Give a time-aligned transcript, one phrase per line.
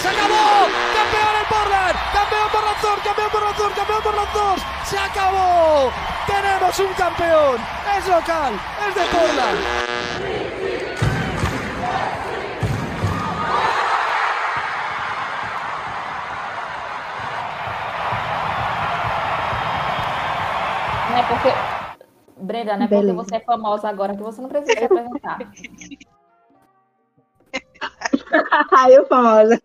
[0.00, 0.68] ¡Se acabó!
[0.94, 1.96] ¡Campeón el Portland!
[2.12, 2.98] ¡Campeón por razón!
[3.04, 3.72] ¡Campeón por razón!
[3.76, 4.56] ¡Campeón por razón!
[4.84, 5.92] ¡Se acabó!
[6.26, 7.58] ¡Tenemos un campeón!
[7.98, 8.52] ¡Es local!
[8.88, 9.58] ¡Es de Porland!
[21.30, 22.40] Porque.
[22.42, 23.24] Brenda, não é porque Beleza.
[23.24, 25.38] você é famosa agora que você não precisa se apresentar.
[28.72, 29.60] Ai, eu famosa.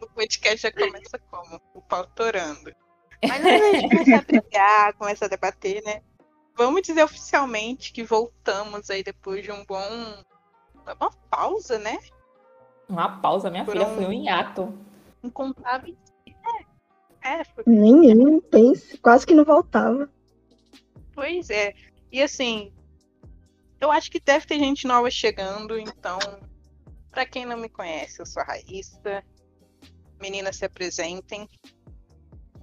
[0.00, 1.60] O podcast já começa como?
[1.74, 2.72] O pau torando.
[3.26, 6.02] Mas antes da gente começar a brigar, começar a debater, né?
[6.56, 10.22] Vamos dizer oficialmente que voltamos aí depois de um bom.
[10.84, 11.98] Uma pausa, né?
[12.88, 14.74] Uma pausa, minha Por filha, um- foi um hiato.
[15.22, 15.96] Incontáveis.
[17.22, 20.08] É, é, foi Menino, pense, quase que não voltava.
[21.20, 21.74] Pois é.
[22.10, 22.72] E assim,
[23.78, 26.18] eu acho que deve ter gente nova chegando, então,
[27.10, 29.22] pra quem não me conhece, eu sou a Raíssa.
[30.18, 31.46] Meninas se apresentem.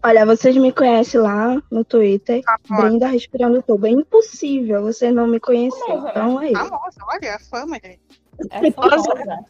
[0.04, 2.42] Olha, vocês me conhecem lá no Twitter.
[2.44, 3.86] Famosa, Brenda Respirando Tubo.
[3.86, 5.78] É impossível você não me conhecer.
[5.86, 6.60] Famosa, Então é isso.
[6.68, 8.02] famosa, olha a fama, gente.
[8.50, 9.46] É famosa.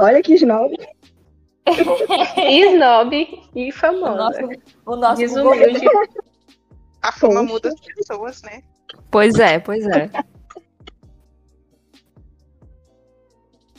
[0.00, 0.74] Olha que snob.
[2.36, 3.12] Snob
[3.56, 4.14] e O famosa.
[4.14, 4.40] nosso,
[4.86, 5.80] o nosso Desumilde.
[7.06, 7.52] A fama Poxa.
[7.52, 8.62] muda as pessoas, né?
[9.12, 10.10] Pois é, pois é.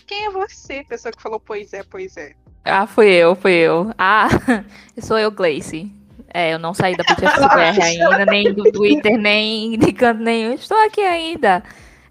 [0.05, 2.31] Quem é você, pessoa que falou pois é, pois é?
[2.63, 3.91] Ah, fui eu, fui eu.
[3.97, 4.29] Ah,
[5.03, 5.91] sou eu, Gleice.
[6.33, 10.53] É, eu não saí da PTFCBR ainda, nem do Twitter, nem de canto nenhum.
[10.53, 11.61] Estou aqui ainda.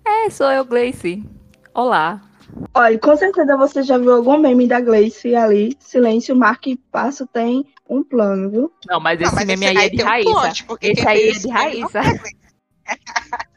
[0.05, 1.25] É, sou eu, Gleice.
[1.73, 2.21] Olá.
[2.75, 5.75] Olha, com certeza você já viu algum meme da Gleice ali.
[5.81, 8.73] Silêncio, marca e passo tem um plano, viu?
[8.87, 11.33] Não, mas esse Não, mas meme esse aí é de um porque Esse aí é
[11.33, 12.01] de não Raíssa.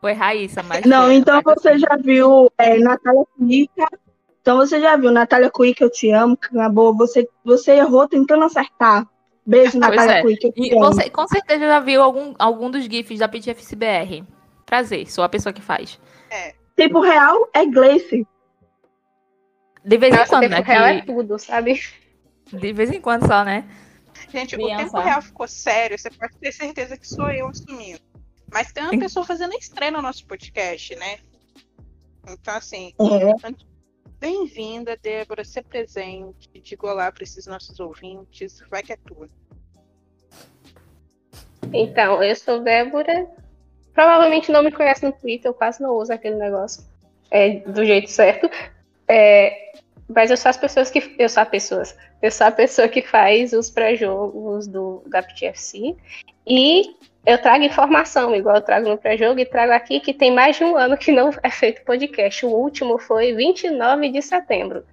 [0.00, 0.84] foi Raíssa, mas.
[0.84, 3.86] Não, foi, então mas- você já viu é, Natália Cuica.
[4.40, 6.96] Então você já viu Natália Cuica, eu te amo, acabou.
[6.96, 9.06] Você, você errou tentando acertar.
[9.44, 10.22] Beijo, Natália é.
[10.22, 10.84] Cuica, eu te E amo.
[10.86, 14.24] você com certeza já viu algum, algum dos GIFs da PTFCBR.
[14.64, 15.98] Prazer, sou a pessoa que faz.
[16.76, 18.26] Tempo real é Gleice.
[19.84, 20.60] De vez em quando, tempo né?
[20.64, 21.80] real é que- tudo, sabe?
[22.52, 23.68] De vez em quando só, né?
[24.30, 28.00] Gente, o tempo real ficou sério, você pode ter certeza que sou eu assumindo.
[28.52, 31.18] Mas tem uma pessoa fazendo estreia no nosso podcast, né?
[32.28, 33.50] Então, assim, É.
[34.18, 39.28] bem-vinda, Débora, se presente, diga olá para esses nossos ouvintes, vai que é tua.
[41.72, 43.28] Então, eu sou Débora.
[43.92, 46.84] Provavelmente não me conhece no Twitter, eu quase não uso aquele negócio
[47.30, 48.48] é, do jeito certo.
[49.06, 49.67] É,
[50.08, 51.14] mas eu sou as pessoas que.
[51.18, 51.96] Eu sou a pessoas.
[52.22, 55.22] Eu sou a pessoa que faz os pré-jogos do, da.
[56.46, 56.96] E
[57.26, 60.64] eu trago informação, igual eu trago no pré-jogo, e trago aqui que tem mais de
[60.64, 62.46] um ano que não é feito podcast.
[62.46, 64.84] O último foi 29 de setembro.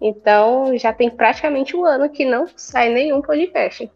[0.00, 3.90] Então já tem praticamente um ano que não sai nenhum podcast.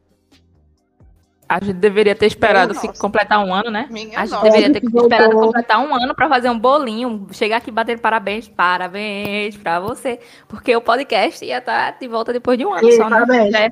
[1.49, 3.87] A gente deveria ter esperado se completar um ano, né?
[3.89, 4.45] Minha A gente nossa.
[4.51, 9.57] deveria ter esperado completar um ano pra fazer um bolinho, chegar aqui bater parabéns, parabéns
[9.57, 10.19] pra você,
[10.49, 13.11] porque o podcast ia estar de volta depois de um ano E, só, né?
[13.21, 13.55] parabéns.
[13.55, 13.71] É.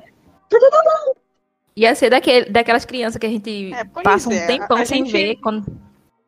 [1.75, 5.03] Ia ser daquele, daquelas crianças que a gente É, passa um é, tempão a sem
[5.05, 5.65] gente- ver, quando-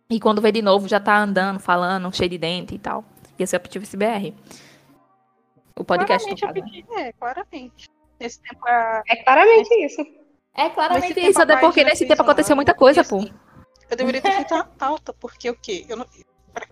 [0.10, 3.06] e quando vê de novo já tá andando, falando, cheio de dente e tal.
[3.40, 4.34] Ia ser a PTFCBR.
[5.80, 7.90] O podcast, claramente, pedi, é, claramente.
[8.20, 9.04] Nesse tempo, a...
[9.08, 10.02] É claramente isso.
[10.58, 13.18] É nesse claramente tempo isso, a até porque nesse tempo aconteceu ano, muita coisa, pô.
[13.18, 13.34] assim,
[13.90, 15.86] Eu deveria ter feito uma pauta, porque o quê?
[15.88, 16.06] Eu não...
[16.54, 16.68] pra...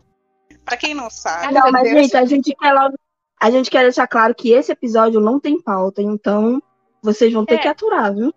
[0.66, 2.98] pra quem não sabe, Não, mas, Deus- gente, a gente quer logo.
[3.40, 6.62] A gente quer deixar claro que esse episódio não tem pauta, então
[7.02, 7.58] vocês vão ter É.
[7.60, 8.34] que aturar, viu?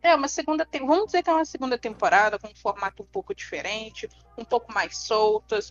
[0.00, 0.86] É uma segunda tem...
[0.86, 4.72] Vamos dizer que é uma segunda temporada com um formato um pouco diferente, um pouco
[4.72, 5.68] mais soltas.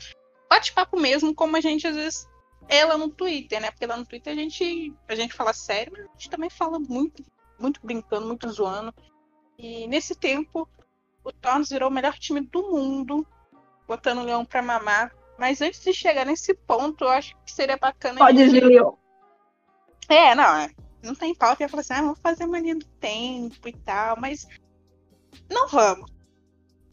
[0.50, 2.28] Bate-papo mesmo, como a gente às vezes.
[2.70, 3.72] Ela no Twitter, né?
[3.72, 6.78] Porque lá no Twitter a gente, a gente fala sério, mas a gente também fala
[6.78, 7.24] muito,
[7.60, 8.94] muito brincando, muito zoando.
[9.58, 10.68] E nesse tempo,
[11.24, 13.26] o Tornos virou o melhor time do mundo,
[13.88, 15.14] botando o Leão pra mamar.
[15.38, 18.18] Mas antes de chegar nesse ponto, eu acho que seria bacana.
[18.20, 18.94] Pode gente- Leon.
[20.10, 20.70] é, não, é.
[21.04, 21.62] Não tem pauta.
[21.62, 24.48] Eu ia falar assim, ah, vamos fazer mania do tempo e tal, mas
[25.50, 26.12] não vamos.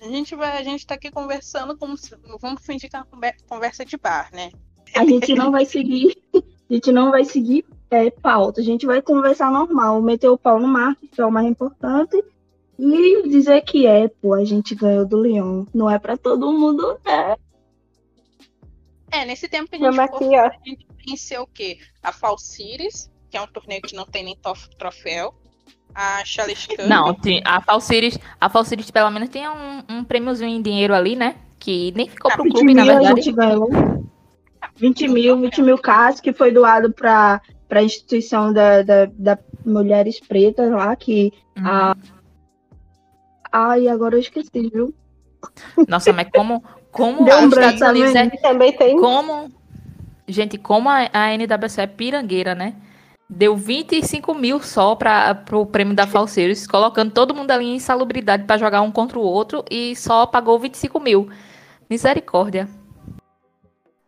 [0.00, 3.06] A gente vai, a gente tá aqui conversando como se, vamos fingir que é uma
[3.06, 4.50] conver- conversa de bar, né?
[4.94, 6.16] A gente não vai seguir.
[6.70, 8.60] A gente não vai seguir é, pauta.
[8.60, 12.22] A gente vai conversar normal, meter o pau no marketing, que é o mais importante.
[12.78, 15.66] E dizer que é, pô, a gente ganhou do Leão.
[15.72, 17.36] Não é pra todo mundo, né?
[19.12, 21.78] É, nesse tempo que a gente, for, aqui, a gente venceu o quê?
[22.02, 24.36] A Fall Series, que é um torneio que não tem nem
[24.76, 25.32] troféu.
[25.94, 26.86] a Cup.
[26.88, 31.14] Não, tem- a Falsiris, a Falsiris pelo menos tem um, um prêmiozinho em dinheiro ali,
[31.14, 31.36] né?
[31.60, 33.22] Que nem ficou pro 20 clube, na mil a verdade.
[33.22, 33.70] gente ganhou.
[34.76, 37.40] 20 mil, 20 mil casos que foi doado para
[37.70, 41.32] a instituição da, da, da Mulheres Pretas lá, que.
[41.56, 41.66] Uhum.
[41.66, 41.96] A...
[43.52, 44.92] Ai, agora eu esqueci, viu?
[45.88, 49.50] Nossa, mas como, como Deu um branco Unidos é, também tem como,
[50.26, 52.74] gente, como a, a NWC é pirangueira, né?
[53.28, 58.44] Deu 25 mil só para pro prêmio da Falseiros, colocando todo mundo ali em insalubridade
[58.44, 61.28] para jogar um contra o outro e só pagou 25 mil.
[61.88, 62.68] Misericórdia.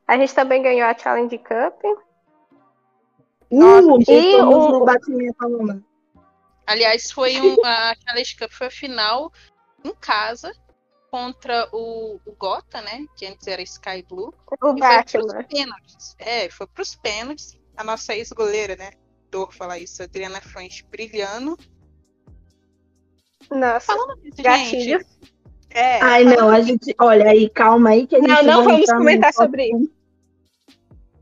[0.06, 1.82] A gente também ganhou a Challenge Cup.
[3.50, 5.84] Uh, e o- no batimento.
[6.66, 9.32] Aliás, foi um, a Challenge Cup foi a final
[9.84, 10.52] em casa
[11.10, 13.06] contra o, o Gota, né?
[13.16, 14.34] Que antes era Sky Blue.
[14.62, 15.44] O E foi pros Batman.
[15.44, 16.16] pênaltis.
[16.18, 17.56] É, foi pros pênaltis.
[17.76, 18.90] A nossa ex-goleira, né?
[19.30, 21.56] Dor falar isso, Adriana Frente brilhando.
[23.50, 23.86] Nossa.
[23.86, 24.98] Falando disso, Gatilho.
[25.00, 25.06] gente.
[25.70, 26.94] É, Ai, não, a gente.
[26.98, 28.28] Olha aí, calma aí que a gente.
[28.28, 29.92] Não, não vamos comentar sobre isso.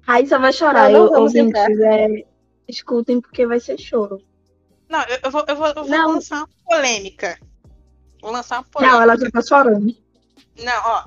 [0.06, 2.24] Raíssa vai chorar, eu, ouvintes, é,
[2.68, 4.22] escutem porque vai ser choro.
[4.88, 6.12] Não, eu, eu vou, eu vou, eu vou Não.
[6.12, 7.38] lançar uma polêmica.
[8.20, 8.96] Vou lançar uma polêmica.
[8.96, 9.96] Não, ela já tá chorando.
[10.62, 11.04] Não, ó.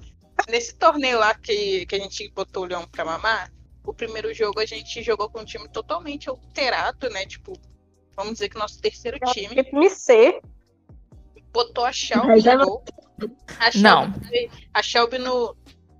[0.49, 3.51] Nesse torneio lá que, que a gente botou o Leão pra mamar,
[3.83, 7.25] o primeiro jogo a gente jogou com um time totalmente alterado, né?
[7.25, 7.53] Tipo,
[8.15, 10.41] vamos dizer que o nosso terceiro time Time C.
[11.51, 12.83] botou a Shelby no gol.
[13.59, 14.13] A Shelby, Não.
[14.73, 15.55] A Shelby no,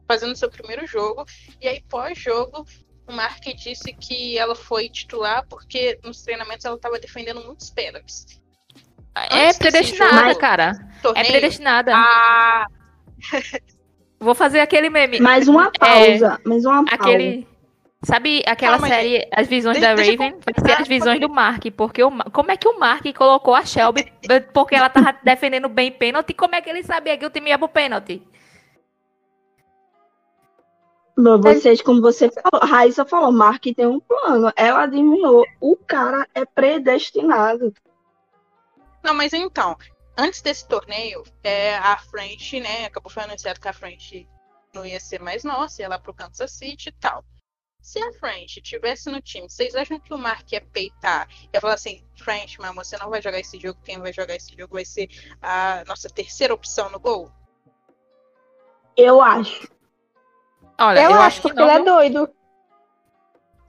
[0.07, 1.25] fazendo seu primeiro jogo.
[1.61, 2.65] E aí, pós-jogo,
[3.07, 8.25] o Mark disse que ela foi titular porque nos treinamentos ela tava defendendo muitos pênaltis.
[9.15, 10.71] É Antes desse predestinada, jogo, cara.
[10.97, 11.91] É Torneio, predestinada.
[11.95, 12.67] ah,
[14.19, 15.19] Vou fazer aquele meme.
[15.19, 16.95] Mais uma pausa, mais uma pausa.
[17.03, 17.47] Aquele.
[18.03, 18.93] Sabe aquela Calma aí.
[18.93, 20.39] série As Visões Deixa- da Raven?
[20.45, 21.63] Vai ser as visões do Mark.
[21.75, 24.11] Porque o, como é que o Mark colocou a Shelby?
[24.53, 26.33] Porque ela tava defendendo bem pênalti.
[26.35, 28.21] Como é que ele sabia que o time ia pro pênalti?
[31.17, 34.53] Vocês, como você falou, Raíssa falou, Mark tem um plano.
[34.55, 35.43] Ela adivinhou.
[35.59, 37.73] O cara é predestinado.
[39.03, 39.75] Não, mas então,
[40.15, 44.27] antes desse torneio, é, a French, né, acabou foi anunciado que a French
[44.75, 47.25] não ia ser mais nossa, ia lá pro Kansas City e tal.
[47.81, 51.27] Se a French tivesse no time, vocês acham que o Mark ia peitar?
[51.51, 54.55] Ia falar assim, French, mas você não vai jogar esse jogo, quem vai jogar esse
[54.55, 55.09] jogo vai ser
[55.41, 57.31] a nossa terceira opção no gol?
[58.95, 59.76] Eu acho.
[60.79, 62.29] Olha, eu, eu, acho que porque ele é doido.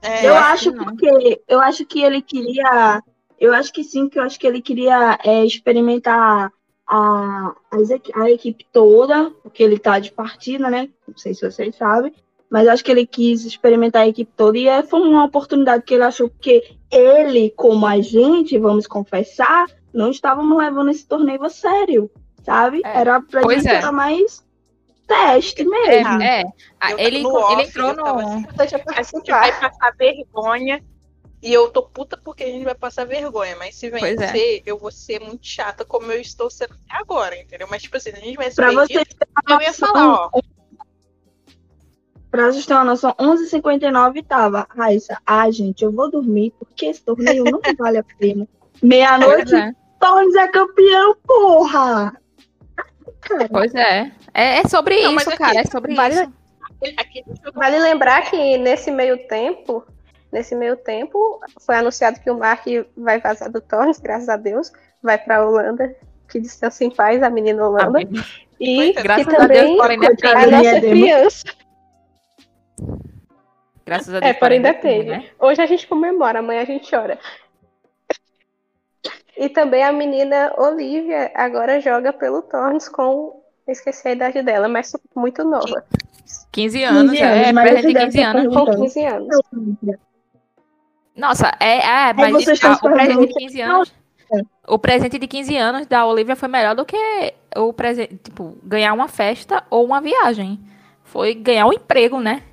[0.01, 0.85] É, eu acho acho que não.
[0.85, 3.01] porque eu acho que ele queria.
[3.39, 6.51] Eu acho que sim, que eu acho que ele queria é, experimentar
[6.87, 7.53] a,
[7.89, 10.89] equi- a equipe toda, porque ele tá de partida, né?
[11.07, 12.13] Não sei se vocês sabem.
[12.49, 15.83] Mas eu acho que ele quis experimentar a equipe toda e é, foi uma oportunidade
[15.83, 21.43] que ele achou, porque ele, como a gente, vamos confessar, não estávamos levando esse torneio
[21.43, 22.09] a sério,
[22.43, 22.81] sabe?
[22.83, 23.01] É.
[23.01, 23.91] Era pra Pois gente é.
[23.91, 24.43] mais
[25.09, 26.21] teste mesmo.
[26.21, 26.91] É, é.
[26.91, 28.27] Eu- ele, no ele off, entrou eu tava no.
[28.29, 29.39] assim, a gente participar.
[29.39, 30.83] vai passar vergonha.
[31.41, 33.55] E eu tô puta porque a gente vai passar vergonha.
[33.57, 33.89] Mas se é.
[33.89, 37.67] vencer, eu vou ser muito chata como eu estou sendo até agora, entendeu?
[37.69, 39.07] Mas, tipo assim, se a gente vai Pra vocês
[39.49, 40.41] eu ia falar, ó.
[42.29, 44.67] Pra vocês terem uma noção, 11h59 tava.
[44.69, 48.47] Raíssa, ah, gente, eu vou dormir porque esse torneio não vale a pena.
[48.83, 49.71] Meia-noite, é.
[49.99, 52.13] Torres é campeão, porra!
[53.21, 54.11] Cara, Pois é.
[54.33, 55.59] É, é sobre Não, isso, aqui, cara.
[55.59, 56.33] É sobre vale- isso.
[56.97, 57.23] Aqui,
[57.53, 59.85] Vale lembrar que nesse meio tempo,
[60.31, 64.71] nesse meio tempo, foi anunciado que o Mark vai vazar do Torres, graças a Deus,
[65.03, 65.93] vai pra Holanda,
[66.29, 67.99] que descansa em paz a menina Holanda.
[67.99, 68.07] Amém.
[68.59, 70.89] E é, Graças que a Deus, também porém, ainda tem, coitada a nossa demo.
[70.93, 71.43] criança.
[73.85, 74.29] Graças a Deus.
[74.29, 75.09] É, porém ainda tem, teve.
[75.09, 75.25] né?
[75.39, 77.17] Hoje a gente comemora, amanhã a gente chora.
[79.39, 83.41] E também a menina Olivia agora joga pelo Torres com.
[83.65, 85.85] Esqueci a idade dela, mas muito nova.
[86.51, 88.53] 15 anos, 15 é, anos, mas presente de esse 15 deve anos.
[88.53, 88.81] Com Então.
[88.83, 89.37] 15 anos.
[91.15, 93.93] Nossa, é, é mas vocês estão o presente de 15 anos.
[94.67, 98.93] O presente de 15 anos da Olivia foi melhor do que o presente, tipo, ganhar
[98.93, 100.59] uma festa ou uma viagem.
[101.05, 102.43] Foi ganhar um emprego, né?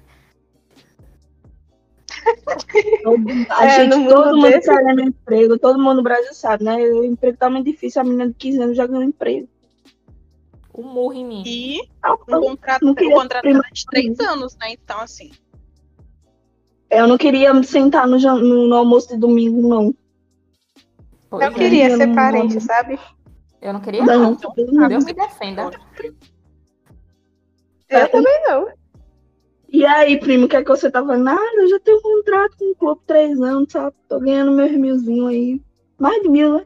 [3.51, 6.65] A É, gente, no mundo todo mundo desse- querendo emprego, todo mundo no Brasil sabe,
[6.65, 6.77] né?
[6.77, 9.49] O emprego tá muito difícil, a menina de 15 anos já ganhou emprego.
[10.77, 11.43] Um murro em mim.
[11.47, 14.73] E Ah, um contrato, um contrato de três anos, né?
[14.73, 15.31] Então, assim.
[16.91, 19.95] Eu não queria me sentar no, no- no almoço de domingo, não.
[21.31, 21.55] Pois Eu é.
[21.55, 22.61] queria ser parente, não.
[22.61, 22.99] sabe?
[23.61, 24.39] Eu não queria, Não, não.
[24.73, 24.89] não.
[24.89, 25.71] Deus me defenda.
[27.89, 28.69] Eu também não.
[29.69, 31.25] E aí, primo, o que é que você tá falando?
[31.25, 33.95] Nada, eu já tenho um contrato com o clube três anos, sabe?
[34.09, 35.61] Tô ganhando meus milzinho aí.
[35.99, 36.65] Mais de mil, né?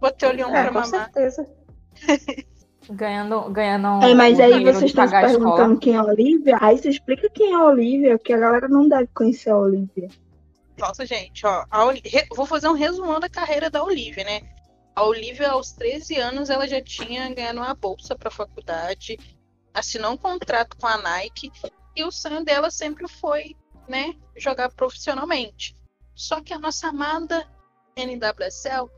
[0.00, 0.86] Botei o Leon É, pra com mamar.
[0.90, 1.48] certeza.
[2.90, 6.58] Ganhando, ganhando É, mas o aí vocês estão se perguntando quem é a Olivia.
[6.60, 10.08] Aí você explica quem é a Olivia, porque a galera não deve conhecer a Olivia.
[10.76, 11.64] Nossa, gente, ó.
[11.70, 14.40] a Oli- re- Vou fazer um resumão da carreira da Olivia, né?
[14.96, 19.16] A Olivia, aos 13 anos, ela já tinha ganhado uma bolsa para faculdade,
[19.74, 21.50] assinou um contrato com a Nike,
[21.94, 23.56] e o sonho dela sempre foi,
[23.88, 25.76] né, jogar profissionalmente.
[26.14, 27.46] Só que a nossa amada
[27.96, 28.90] NWSL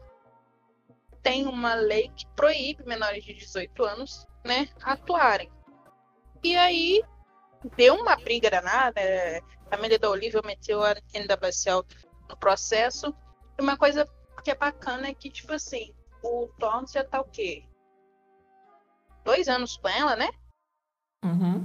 [1.23, 5.51] tem uma lei que proíbe menores de 18 anos, né, atuarem.
[6.43, 7.03] E aí
[7.77, 11.83] deu uma briga danada, é, a família da Olivia meteu a NWSL
[12.29, 13.15] no processo.
[13.59, 14.07] E uma coisa
[14.43, 17.65] que é bacana é que, tipo assim, o Thorns já tá o quê?
[19.25, 20.29] Dois anos com ela, né?
[21.25, 21.65] Uhum.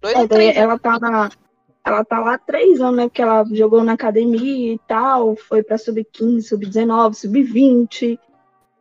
[0.00, 1.30] Dois É, três ela tá na.
[1.84, 3.04] Ela tá lá há três anos, né?
[3.04, 8.18] Porque ela jogou na academia e tal, foi pra sub-15, sub-19, sub-20.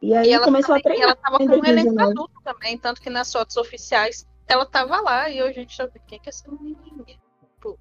[0.02, 1.08] E aí E ela, começou a também- e treinar.
[1.10, 2.12] ela tava com um elenco 2019.
[2.12, 6.02] adulto também, tanto que nas fotos oficiais ela tava lá e hoje a gente sabe
[6.08, 7.18] quem que é essa menininha.
[7.62, 7.78] Pô.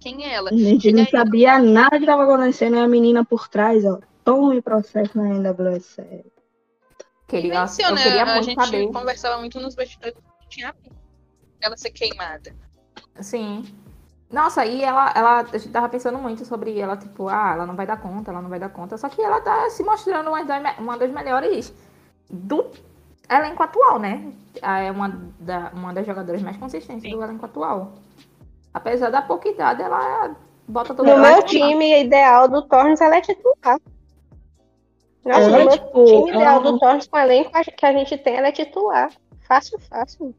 [0.00, 0.50] Quem é ela?
[0.50, 3.84] A gente E não aí- sabia nada que tava acontecendo e a menina por trás,
[3.84, 3.98] ó.
[4.22, 6.30] Tome processo na NWSL.
[7.30, 8.02] Venceu, eu né?
[8.02, 8.86] queria a gente saber.
[8.90, 10.74] conversava muito nos bastidores que tinha
[11.60, 12.54] ela ser queimada.
[13.20, 13.64] Sim.
[14.30, 17.74] Nossa, e ela, ela, a gente tava pensando muito sobre ela, tipo, ah, ela não
[17.74, 18.96] vai dar conta, ela não vai dar conta.
[18.98, 21.72] Só que ela tá se mostrando uma das, uma das melhores
[22.28, 22.70] do
[23.28, 24.32] elenco atual, né?
[24.60, 25.08] É uma,
[25.38, 27.16] da, uma das jogadoras mais consistentes Sim.
[27.16, 27.94] do elenco atual.
[28.72, 33.20] Apesar da pouca idade, ela bota todo No meu time ideal do Torres, ela é
[33.22, 33.78] titular.
[35.24, 38.48] Nossa, Ela tipo, time ideal do Torres, com o elenco que a gente tem, ela
[38.48, 39.10] é titular.
[39.46, 40.34] Fácil, fácil.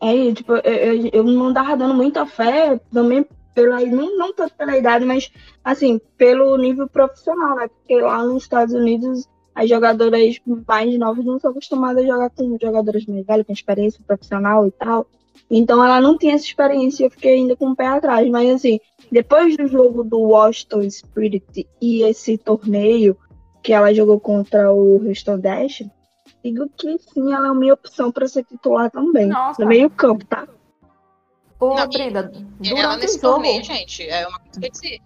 [0.00, 4.54] É, tipo, eu, eu, eu não tava dando muita fé também pela, não, não tanto
[4.54, 5.32] pela idade, mas
[5.64, 7.68] assim, pelo nível profissional, né?
[7.68, 12.58] Porque lá nos Estados Unidos as jogadoras mais novas não são acostumadas a jogar com
[12.60, 15.06] jogadoras mais velhas, com experiência profissional e tal.
[15.50, 18.28] Então ela não tinha essa experiência e eu fiquei ainda com o pé atrás.
[18.30, 23.16] Mas assim, depois do jogo do Washington Spirit e esse torneio
[23.62, 25.82] que ela jogou contra o Houston Dash,
[26.42, 29.26] digo que sim, ela é a minha opção para ser titular também.
[29.26, 29.62] Nossa.
[29.62, 30.46] No meio campo, tá?
[31.58, 31.88] Ô, Não,
[32.60, 35.00] E ela durante nesse o jogo, torneio, gente, é uma coisa que eu dizer.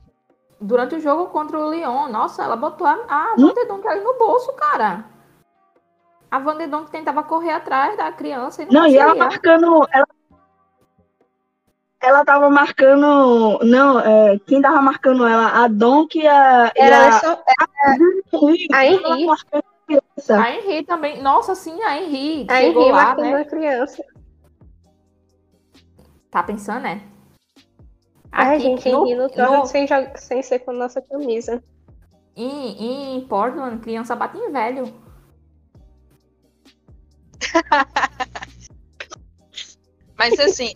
[0.60, 3.46] durante o jogo contra o Lyon, nossa, ela botou a, a Hum?
[3.48, 5.04] Van de Donk ali no bolso, cara.
[6.30, 9.86] A Van de Donk tentava correr atrás da criança e não, Não, e ela marcando.
[9.92, 10.06] Ela,
[12.00, 13.58] ela tava marcando.
[13.64, 15.64] Não, é, quem tava marcando ela?
[15.64, 16.72] A Donk e a.
[16.74, 17.42] E Era a, só-
[18.32, 19.26] Henry, a Henry.
[19.26, 20.40] marcando a criança.
[20.40, 21.22] A Henry também.
[21.22, 22.46] Nossa, sim, a Henry.
[22.48, 23.40] a chegou Henry lá, marcando né?
[23.40, 24.04] a criança.
[26.30, 27.02] Tá pensando, né?
[28.32, 31.62] Ai, Aqui gente, no- Henry no no- Torres sem, sem ser com nossa camisa.
[32.36, 34.84] em, em Portland, criança bate em velho.
[40.16, 40.74] Mas assim,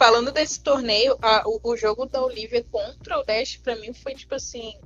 [0.00, 4.14] falando desse torneio, a- o, o jogo da Olivia contra o Dash, pra mim, foi
[4.14, 4.80] tipo assim,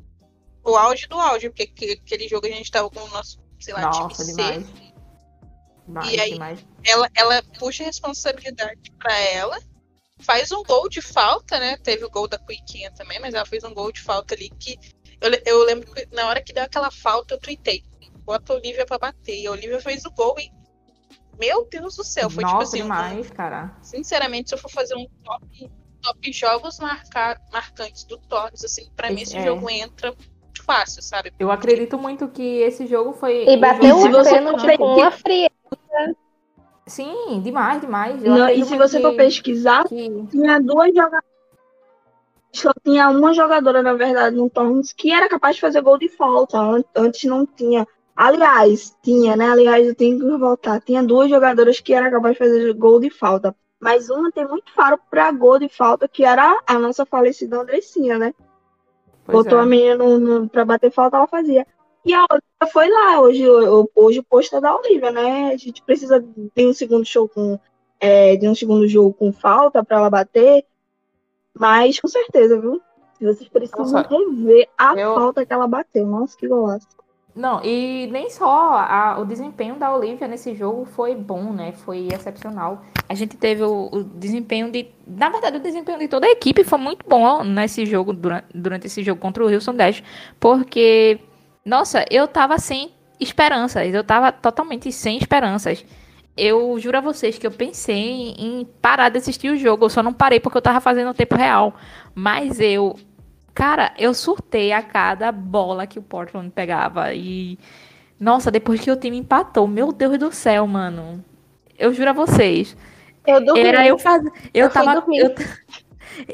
[0.64, 3.72] o auge do auge, porque que- aquele jogo a gente tava com o nosso, sei
[3.74, 4.42] lá, Nossa, time C.
[4.42, 4.66] demais.
[5.86, 6.66] Demais, E aí- demais.
[6.84, 9.56] Ela, ela puxa a responsabilidade pra ela,
[10.18, 11.76] faz um gol de falta, né?
[11.76, 14.76] Teve o gol da Cuiquinha também, mas ela fez um gol de falta ali que.
[15.20, 17.84] Eu, eu lembro que na hora que deu aquela falta, eu tuitei.
[18.24, 19.38] Bota a Olivia pra bater.
[19.38, 20.50] E a Olivia fez o gol e.
[21.38, 22.80] Meu Deus do céu, foi tipo Nossa, assim.
[22.80, 23.76] um- demais, cara.
[23.82, 25.70] Sinceramente, se eu for fazer um top,
[26.02, 29.44] top jogos marcar, marcantes do Torres, assim, pra mim esse É.
[29.44, 31.32] jogo entra muito fácil, sabe?
[31.38, 33.46] Eu acredito muito que esse jogo foi.
[33.48, 35.50] E bateu o pênalti com uma fria.
[36.86, 38.22] Sim, demais, demais.
[38.22, 41.24] Não, e se você for que- pesquisar, que- tinha duas jogadoras.
[42.52, 46.08] Só tinha uma jogadora, na verdade, no Torrens que era capaz de fazer gol de
[46.08, 46.56] falta.
[46.58, 47.84] An- Antes não tinha.
[48.16, 49.46] Aliás, tinha, né?
[49.50, 50.80] Aliás, eu tenho que voltar.
[50.80, 53.54] Tinha duas jogadoras que era capaz de fazer gol de falta.
[53.80, 58.18] Mas uma tem muito faro pra gol de falta, que era a nossa falecida Andressinha,
[58.18, 58.32] né?
[59.24, 59.62] Pois Botou é.
[59.62, 61.66] a menina pra bater falta, ela fazia.
[62.04, 63.20] E a Olivia foi lá.
[63.20, 63.44] Hoje,
[63.94, 65.52] hoje o posto é da Olivia, né?
[65.52, 67.58] A gente precisa de um segundo show com.
[68.00, 70.64] é, de um segundo jogo com falta pra ela bater.
[71.58, 72.80] Mas com certeza, viu?
[73.20, 76.06] Vocês precisam Nossa, rever a eu- falta que ela bateu.
[76.06, 76.86] Nossa, que golaço.
[77.34, 78.46] Não, e nem só
[78.78, 81.72] a- o desempenho da Olivia nesse jogo foi bom, né?
[81.72, 82.84] Foi excepcional.
[83.08, 84.86] A gente teve o, o desempenho de.
[85.06, 88.86] Na verdade, o desempenho de toda a equipe foi muito bom nesse jogo, durante, durante
[88.86, 90.00] esse jogo contra o Wilson Dash.
[90.38, 91.18] Porque,
[91.64, 93.92] nossa, eu tava sem esperanças.
[93.92, 95.84] Eu tava totalmente sem esperanças.
[96.36, 99.84] Eu juro a vocês que eu pensei em parar de assistir o jogo.
[99.86, 101.74] Eu só não parei porque eu tava fazendo o tempo real.
[102.14, 102.94] Mas eu
[103.54, 107.14] Cara, eu surtei a cada bola que o Portland pegava.
[107.14, 107.58] E.
[108.18, 111.24] Nossa, depois que o time empatou, meu Deus do céu, mano.
[111.78, 112.76] Eu juro a vocês.
[113.26, 113.60] Eu dormi.
[113.62, 114.24] Era eu faz...
[114.52, 115.04] Eu, Eu tava.
[115.12, 115.34] Eu,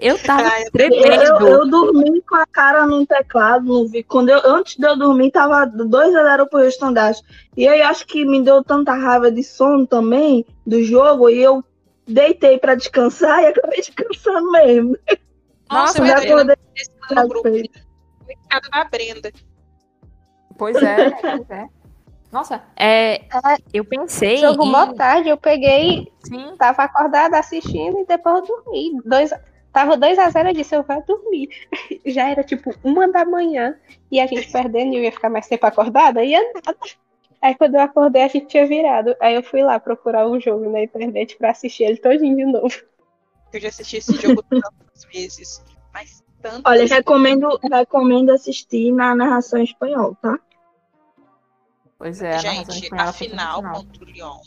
[0.00, 1.48] eu tava Ah, eu Eu, tremendo.
[1.48, 4.02] eu dormi com a cara no teclado, não vi.
[4.02, 7.22] Quando eu, antes de eu dormir, tava 2x0 pro Houston Dash.
[7.56, 11.64] E aí acho que me deu tanta raiva de sono também do jogo, e eu
[12.06, 14.96] deitei pra descansar e acabei descansando mesmo.
[15.70, 16.56] Nossa, Nossa, eu Já entrei acordei
[17.14, 17.48] no grupo.
[17.48, 19.32] da Brenda.
[20.56, 21.68] Pois é, pois é.
[22.30, 23.22] Nossa, é,
[23.72, 24.70] eu pensei Jogo em...
[24.70, 29.00] mó tarde, eu peguei, Sim, tava acordada assistindo e depois eu dormi.
[29.04, 29.32] Dois,
[29.72, 31.48] tava 2x0, eu disse, eu vou dormir.
[32.06, 33.76] Já era tipo uma da manhã
[34.10, 36.76] e a gente perdendo e eu ia ficar mais tempo acordada, ia nada.
[37.42, 39.16] Aí quando eu acordei, a gente tinha virado.
[39.18, 42.82] Aí eu fui lá procurar o jogo na internet pra assistir ele todinho de novo.
[43.52, 45.64] Eu já assisti esse jogo tantas vezes.
[45.92, 50.38] Mas tantas Olha, recomendo, recomendo assistir na narração em espanhol, tá?
[52.00, 52.38] pois é.
[52.38, 54.38] Gente, espanhola a final contra o Lyon.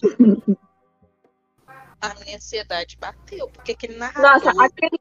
[2.02, 4.24] a minha ansiedade bateu, porque aquele narrador.
[4.24, 5.00] Nossa, aquele,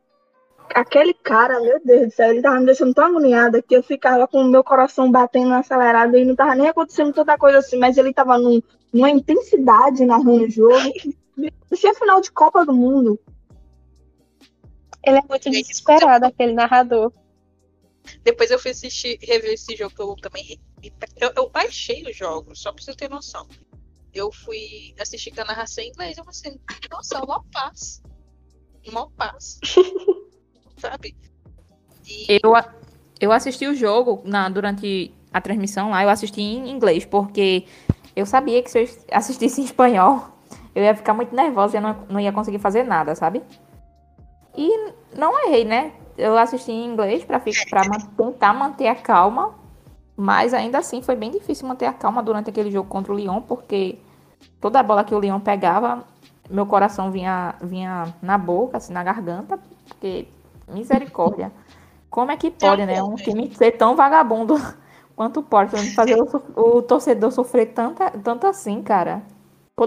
[0.74, 4.28] aquele cara, meu Deus do céu, ele tava me deixando tão agoniada que eu ficava
[4.28, 7.96] com o meu coração batendo acelerado e não tava nem acontecendo tanta coisa assim, mas
[7.96, 8.60] ele tava num,
[8.92, 10.92] numa intensidade narrando o jogo.
[11.68, 13.18] Parecia final de Copa do Mundo.
[15.04, 17.12] Ele é muito Gente, desesperado, aquele narrador.
[18.22, 20.60] Depois eu fui assistir, rever esse jogo que eu também.
[21.16, 23.46] Eu, eu baixei os jogos, só pra você ter noção.
[24.12, 26.18] Eu fui assistir com a narração em inglês.
[26.18, 28.02] Eu falei assim, nossa, mó paz.
[28.92, 29.58] Mó paz.
[30.78, 31.16] Sabe?
[32.06, 32.52] E Eu,
[33.20, 37.64] eu assisti o jogo na, durante a transmissão lá, eu assisti em inglês, porque
[38.14, 40.28] eu sabia que se eu assistisse em espanhol,
[40.74, 43.42] eu ia ficar muito nervosa e eu não, não ia conseguir fazer nada, sabe?
[44.56, 45.92] E não errei, né?
[46.16, 47.24] Eu assisti em inglês
[47.84, 49.54] man- tentar manter a calma,
[50.16, 53.40] mas ainda assim foi bem difícil manter a calma durante aquele jogo contra o Lyon,
[53.42, 53.98] porque
[54.60, 56.04] toda a bola que o Lyon pegava,
[56.50, 60.28] meu coração vinha, vinha na boca, assim, na garganta, porque
[60.68, 61.52] misericórdia.
[62.10, 63.02] Como é que pode, né?
[63.02, 64.56] Um time ser tão vagabundo
[65.16, 69.22] quanto Portland fazer o, o torcedor sofrer tanta, tanto assim, cara?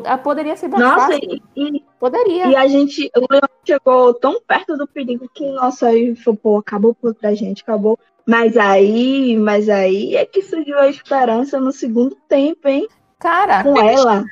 [0.06, 1.42] Ah, Poderia ser mais Nossa, fácil.
[1.56, 2.48] e, Poderia.
[2.48, 6.58] e a gente, o Leão chegou tão perto do perigo que, nossa, aí foi, pô,
[6.58, 7.98] acabou pra gente, acabou.
[8.26, 12.88] Mas aí, mas aí é que surgiu a esperança no segundo tempo, hein?
[13.20, 14.26] Cara, Com ela.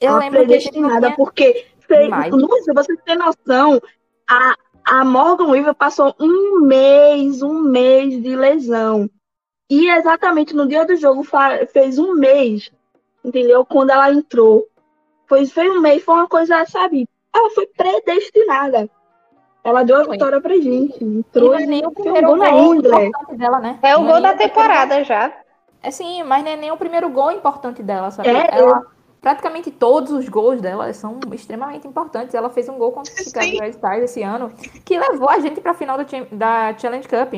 [0.00, 1.16] eu a lembro que predestinada, tinha...
[1.16, 1.66] porque
[2.32, 3.80] nossa, você tem noção,
[4.28, 9.08] a, a Morgan Weaver passou um mês, um mês de lesão.
[9.70, 11.22] E exatamente no dia do jogo
[11.72, 12.70] fez um mês,
[13.24, 13.64] entendeu?
[13.64, 14.66] Quando ela entrou.
[15.26, 17.08] Foi, foi um mês, foi uma coisa, sabe?
[17.34, 18.88] Ela foi predestinada.
[19.62, 20.12] Ela deu a Foi.
[20.12, 21.04] vitória pra gente.
[21.04, 23.78] E Entrou não é nem o e primeiro gol na gol importante dela, né?
[23.82, 25.32] É o Não gol nem da primeiro temporada já.
[25.82, 28.30] É sim, mas não é nem o primeiro gol importante dela, sabe?
[28.30, 28.82] É, ela,
[29.20, 32.34] praticamente todos os gols dela são extremamente importantes.
[32.34, 33.60] Ela fez um gol contra o Chicago.
[33.60, 34.50] Red Stars esse ano,
[34.84, 35.98] que levou a gente para a final
[36.32, 37.34] da, Challenge Cup.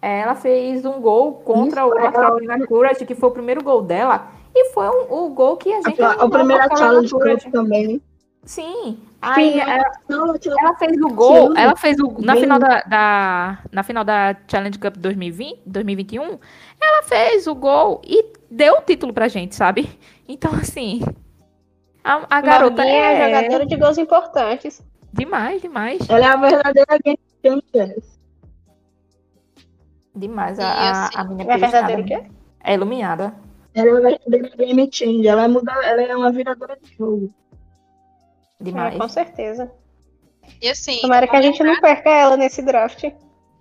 [0.00, 2.12] É, Ela fez um gol contra Isso, o é.
[2.12, 5.82] Carolina Courage, que foi o primeiro gol dela, e foi um- o gol que a
[5.82, 6.76] gente A, a primeira a Carolina
[7.08, 7.44] challenge Courage.
[7.44, 8.02] Cup também.
[8.44, 8.98] Sim.
[9.20, 13.82] Aí Sim, ela, ela fez o gol, ela fez o na final da, da- na
[13.82, 16.38] final da Challenge Cup 2020, 2021,
[16.80, 19.88] ela fez o gol e deu o título pra gente, sabe?
[20.28, 21.00] Então assim,
[22.04, 24.80] a, a garota é é jogadora de gols importantes.
[25.12, 27.96] demais, demais, Ela é a verdadeira game changer.
[30.14, 32.22] demais a, a, assim, a minha É verdadeiro o quê?
[32.62, 33.34] É iluminada.
[33.76, 35.26] Ela a verdadeira game changer.
[35.26, 37.30] Ela, muda, ela é uma viradora de jogo.
[38.58, 38.94] Demais.
[38.94, 39.70] É, com certeza.
[40.62, 40.98] E assim.
[41.02, 43.04] Tomara que a gente não perca ela nesse draft.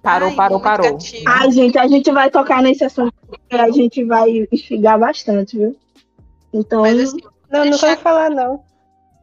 [0.01, 0.97] Parou, ai, parou, parou.
[1.27, 5.75] Ai, gente, a gente vai tocar nesse assunto porque a gente vai instigar bastante, viu?
[6.53, 7.17] Então, Mas assim,
[7.49, 8.63] Não, não vou falar, não.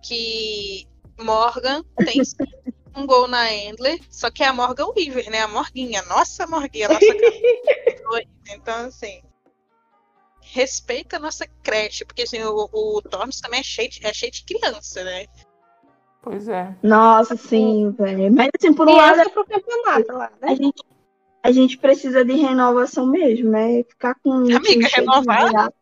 [0.02, 0.86] que
[1.18, 2.20] Morgan tem
[2.94, 5.40] um gol na Endler, só que é a Morgan Weaver, né?
[5.40, 7.00] A Morguinha, nossa Morguinha, nossa.
[8.54, 9.22] Então, assim,
[10.52, 14.30] respeita a nossa creche, porque assim, o, o Tormes também é cheio, de, é cheio
[14.30, 15.26] de criança, né?
[16.22, 16.74] Pois é.
[16.82, 18.32] nossa, sim, velho.
[18.32, 20.48] Mas assim, por um lado, Criança pro campeonato lá, né?
[20.52, 20.82] a gente,
[21.42, 23.82] a gente precisa de renovação mesmo, né?
[23.88, 25.72] Ficar com Amiga, renovar?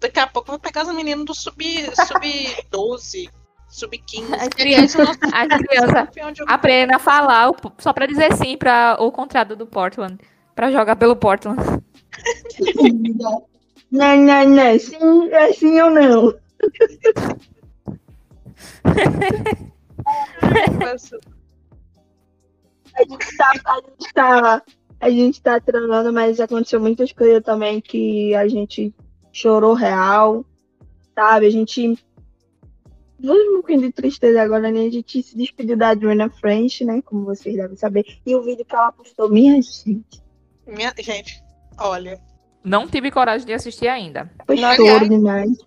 [0.00, 3.30] Daqui a pouco vai pegar os meninos do sub-12, sub 12,
[3.68, 4.34] sub 15.
[4.34, 6.08] As crianças, as crianças
[6.48, 10.18] aprendem a falar o- só pra dizer sim para o contrato do Portland,
[10.56, 11.56] Pra jogar pelo Portland.
[13.92, 14.78] Não, não, não.
[14.78, 16.34] Sim, é sim ou não.
[22.94, 24.62] A gente tá, a gente tá
[25.02, 28.94] a gente tá treinando, mas aconteceu muitas coisas também que a gente
[29.32, 30.46] chorou real,
[31.12, 31.46] sabe?
[31.46, 31.98] A gente.
[33.18, 34.86] Vamos um pouquinho de tristeza agora, né?
[34.86, 37.02] A gente se despediu da Adriana French, né?
[37.02, 38.04] Como vocês devem saber.
[38.24, 40.02] E o vídeo que ela postou, minha gente,
[40.66, 41.42] Minha, gente,
[41.80, 42.20] olha,
[42.64, 44.30] Não tive coragem de assistir ainda.
[44.46, 45.58] foi choro aliás, demais.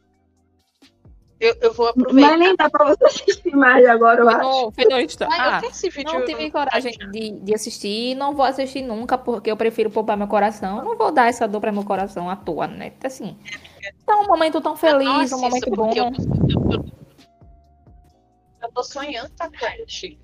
[1.39, 2.29] eu, eu vou aproveitar.
[2.29, 4.73] Mas nem dá pra você assistir mais agora, eu acho.
[5.01, 5.27] Insta.
[5.29, 6.13] Ah, eu tenho esse vídeo.
[6.13, 10.15] não tive coragem de, de assistir e não vou assistir nunca, porque eu prefiro poupar
[10.17, 10.77] meu coração.
[10.77, 12.93] Eu não vou dar essa dor pra meu coração à toa, né?
[13.03, 13.37] Assim,
[14.05, 15.91] tá um momento tão feliz, um momento bom.
[15.93, 16.85] Eu, eu, eu,
[18.63, 20.17] eu tô sonhando com a Crash.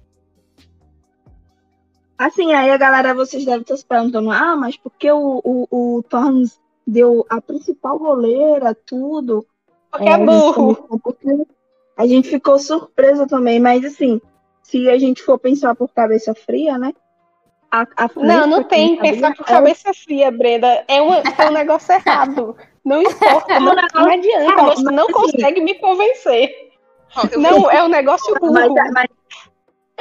[2.21, 5.97] Assim, aí a galera, vocês devem estar se perguntando, ah, mas por que o, o,
[5.97, 9.45] o Torres deu a principal goleira, tudo?
[9.91, 10.75] Porque é burro.
[11.03, 11.27] Porque
[11.97, 14.21] a gente ficou surpresa também, mas assim,
[14.63, 16.93] se a gente for pensar por cabeça fria, né?
[17.69, 18.97] A, a Não, não tem.
[18.97, 20.83] Pensar é- cabeça fria, Brenda.
[20.87, 22.55] É, uma, é um negócio errado.
[22.83, 23.59] Não importa.
[23.59, 24.61] Não, não adianta.
[24.61, 26.71] É, Você mas não assim- consegue me convencer.
[27.37, 28.75] Não, é um negócio Mas, burro.
[28.93, 29.07] mas,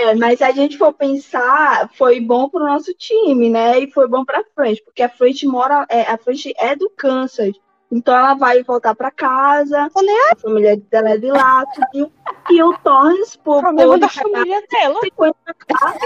[0.03, 3.79] é, mas se a gente for pensar, foi bom pro nosso time, né?
[3.79, 7.53] E foi bom pra frente, porque a frente mora, é, a frente é do Kansas.
[7.93, 12.13] Então ela vai voltar pra casa, a família dela é de lá, tudo.
[12.49, 15.01] E o Torres, O por problema pode da família dela.
[15.01, 15.99] 150k,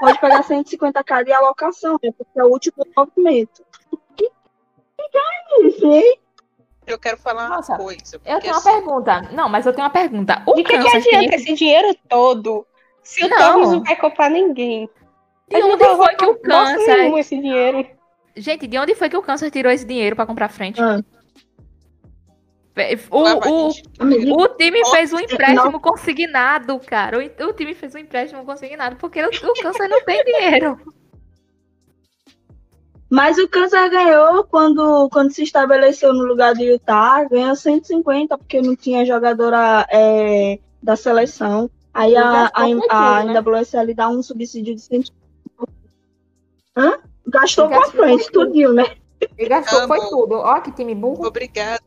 [0.00, 2.10] pode pegar 150k de alocação, né?
[2.16, 3.64] Porque é o último movimento.
[4.16, 6.18] Que, que é isso, hein?
[6.86, 8.20] Eu quero falar Nossa, uma coisa.
[8.24, 9.20] Eu tenho uma assim, pergunta.
[9.32, 10.42] Não, mas eu tenho uma pergunta.
[10.46, 12.66] O De que, que adianta tem- esse dinheiro todo
[13.08, 13.38] se o Não.
[13.38, 14.90] Torres não vai comprar ninguém?
[15.48, 17.88] De onde vai foi que o nenhuma esse dinheiro.
[18.36, 20.78] Gente, de onde foi que o Kansas tirou esse dinheiro pra comprar frente?
[20.78, 21.02] Ah.
[23.10, 27.18] O, o, o time fez um empréstimo consignado, cara.
[27.18, 30.78] O, o time fez um empréstimo consignado porque o, o Kansas não tem dinheiro.
[33.10, 38.60] Mas o Kansas ganhou quando, quando se estabeleceu no lugar do Utah, ganhou 150, porque
[38.60, 41.70] não tinha jogadora é, da seleção.
[41.98, 43.40] Aí a, a, foi a tudo, né?
[43.40, 45.12] NWSL dá um subsídio de 150.
[46.76, 47.00] Hã?
[47.26, 48.96] Gastou com a frente, tudinho, né?
[49.36, 50.08] Ele gastou, foi Amo.
[50.08, 50.36] tudo.
[50.36, 51.26] Ó, que time burro.
[51.26, 51.82] Obrigada.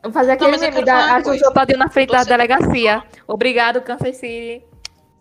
[0.00, 1.22] Vou fazer aquele eu meme da a.
[1.22, 1.42] Jojo
[1.76, 3.02] na frente da delegacia.
[3.26, 4.64] Obrigado, Kansas City.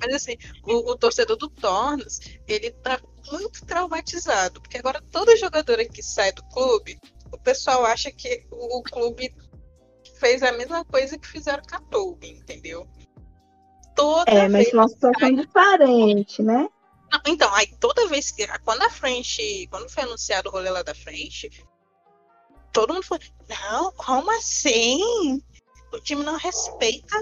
[0.00, 3.00] Mas assim, o, o torcedor do Tornos, ele tá
[3.32, 4.60] muito traumatizado.
[4.60, 6.96] Porque agora toda jogadora que sai do clube,
[7.32, 9.34] o pessoal acha que o, o clube
[10.18, 12.86] fez a mesma coisa que fizeram com a Toby, entendeu?
[13.94, 16.68] Toda É, mas uma situação diferente, né?
[17.10, 18.46] Não, então, aí toda vez que.
[18.60, 19.66] Quando a frente.
[19.70, 21.50] Quando foi anunciado o rolê lá da frente,
[22.72, 23.18] todo mundo foi.
[23.48, 25.42] Não, como assim?
[25.92, 27.16] O time não respeita.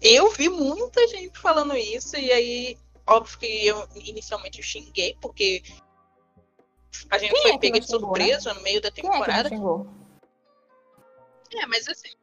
[0.00, 5.62] Eu vi muita gente falando isso, e aí, óbvio que eu inicialmente eu xinguei, porque
[7.10, 9.48] a gente Quem foi é não de xingou, surpresa no meio da é temporada.
[9.50, 9.86] xingou?
[11.54, 12.15] É, mas assim.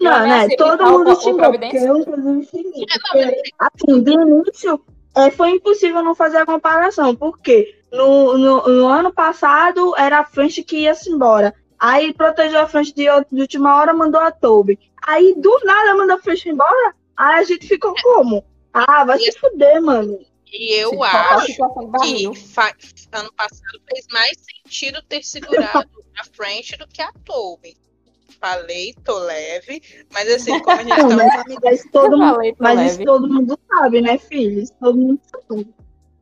[0.00, 0.44] Não, Não, né?
[0.44, 2.86] assim, Todo mundo o xingou, porque eu, inclusive, xinguei.
[3.14, 8.68] É, Porque, assim, de início, é, foi impossível não fazer a comparação, porque no, no,
[8.68, 11.54] no ano passado era a frente que ia se embora.
[11.78, 14.78] Aí protegeu a frente de, de última hora, mandou a Toby.
[15.04, 16.94] Aí do nada mandou a frente embora.
[17.16, 18.44] Aí a gente ficou como?
[18.72, 20.18] Ah, vai se fuder, mano.
[20.52, 26.24] E eu faltar a acho do que ano passado fez mais sentido ter segurado a
[26.24, 27.76] frente do que a Toby.
[28.40, 29.80] Falei, tô leve,
[30.12, 32.90] mas assim, como a gente Não, tá mas isso todo mundo, mas leve.
[32.90, 34.60] isso todo mundo sabe, né, filho?
[34.62, 35.74] Isso todo mundo sabe.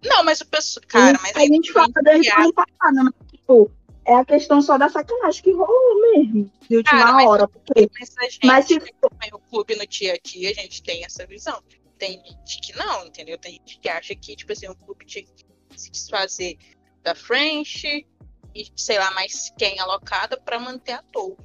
[0.04, 0.84] Não, mas o pessoal.
[0.88, 3.70] Cara, mas a gente fala desde o ano passado, mas, tipo,
[4.06, 7.48] é a questão só da sacanagem que rolou mesmo, de última Cara, mas- hora.
[7.48, 8.74] Porque Mas a gente Mas se-
[9.32, 11.62] o clube no dia a dia, a gente tem essa visão.
[11.98, 13.36] Tem gente que não, entendeu?
[13.38, 15.30] Tem gente que acha que, tipo assim, o clube tinha que
[15.76, 16.56] se desfazer
[17.02, 18.06] da frente
[18.54, 21.36] e, sei lá, mais quem alocada pra manter a toa.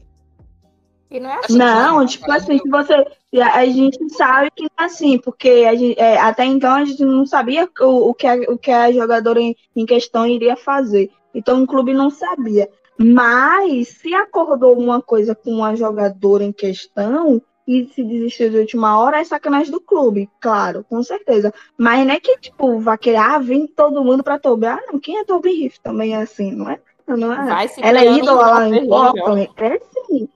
[1.09, 1.57] E não é assim.
[1.57, 3.05] Não, Sim, tipo assim, se você.
[3.53, 7.03] A gente sabe que não é assim, porque a gente, é, até então a gente
[7.03, 11.11] não sabia o, o, que, a, o que a jogadora em, em questão iria fazer.
[11.33, 12.69] Então o clube não sabia.
[12.97, 18.97] Mas se acordou uma coisa com a jogadora em questão e se desistiu de última
[18.99, 21.53] hora, é sacanagem do clube, claro, com certeza.
[21.77, 24.67] Mas não é que, tipo, vai querer, ah, vem todo mundo pra Toby.
[24.67, 26.79] Ah, não, quem é Toby Riff também é assim, não é?
[27.07, 27.67] Não é?
[27.81, 28.87] Ela é ídola lá em.
[28.87, 29.51] Portland?
[29.57, 30.29] É sim.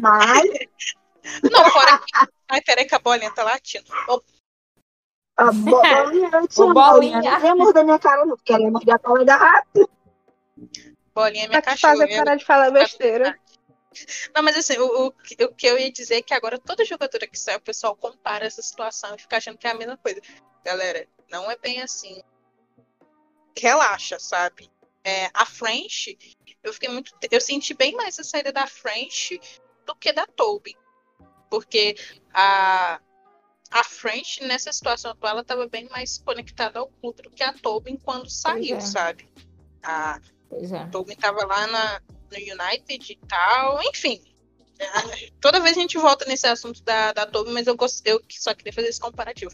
[0.00, 0.44] Mas
[1.50, 2.28] Não, fora que.
[2.48, 3.86] Ai, peraí, que a bolinha tá latindo.
[4.08, 4.22] Ô,
[5.36, 7.20] a bo- bolinha tinha O bolinha.
[7.38, 9.90] Não ia morder minha cara, não, porque ela ia morder a colega rápido.
[11.14, 11.96] bolinha é minha te cachorra.
[11.98, 13.38] fazer parar de falar besteira.
[14.34, 16.84] Não, mas assim, o, o, que- o que eu ia dizer é que agora toda
[16.84, 19.96] jogadora que sai, o pessoal compara essa situação e fica achando que é a mesma
[19.96, 20.20] coisa.
[20.64, 22.22] Galera, Não é bem assim.
[23.58, 24.70] Relaxa, sabe?
[25.02, 26.16] É, a French,
[26.62, 27.12] eu fiquei muito.
[27.30, 29.40] Eu senti bem mais a saída da French
[29.86, 30.74] do que da Tobin.
[31.48, 31.96] Porque
[32.34, 33.00] a,
[33.70, 37.52] a French, nessa situação atual, ela estava bem mais conectada ao clube do que a
[37.52, 38.80] Tobin quando saiu, é.
[38.80, 39.28] sabe?
[39.82, 40.86] A Pois é.
[40.86, 44.22] Tobin estava lá na, no United e tal, enfim.
[45.40, 48.54] Toda vez a gente volta nesse assunto da, da Tobin, mas eu, gost- eu só
[48.54, 49.52] queria fazer esse comparativo.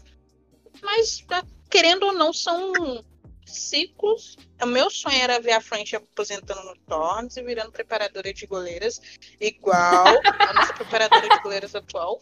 [0.81, 3.03] Mas, tá, querendo ou não, são
[3.45, 4.37] ciclos.
[4.61, 9.01] O meu sonho era ver a French aposentando no Torns e virando preparadora de goleiras,
[9.39, 10.07] igual
[10.39, 12.21] a nossa preparadora de goleiras atual.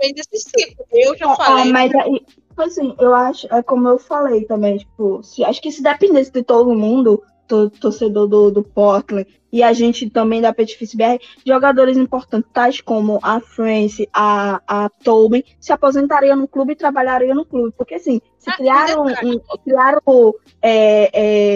[0.00, 0.84] Fez esse ciclo.
[0.90, 1.68] Eu já É, falei.
[1.68, 5.60] é, mas aí, tipo assim, eu acho, é como eu falei também, tipo, se, acho
[5.62, 10.40] que se dependesse de todo mundo, to- torcedor do, do Portland, e a gente também
[10.40, 16.48] da Petifice BR, jogadores importantes, tais como a France, a, a Tobin, se aposentariam no
[16.48, 17.74] clube e trabalhariam no clube.
[17.76, 19.36] Porque assim, se Ah, criaram, detalhe.
[19.36, 21.10] um- criaram é,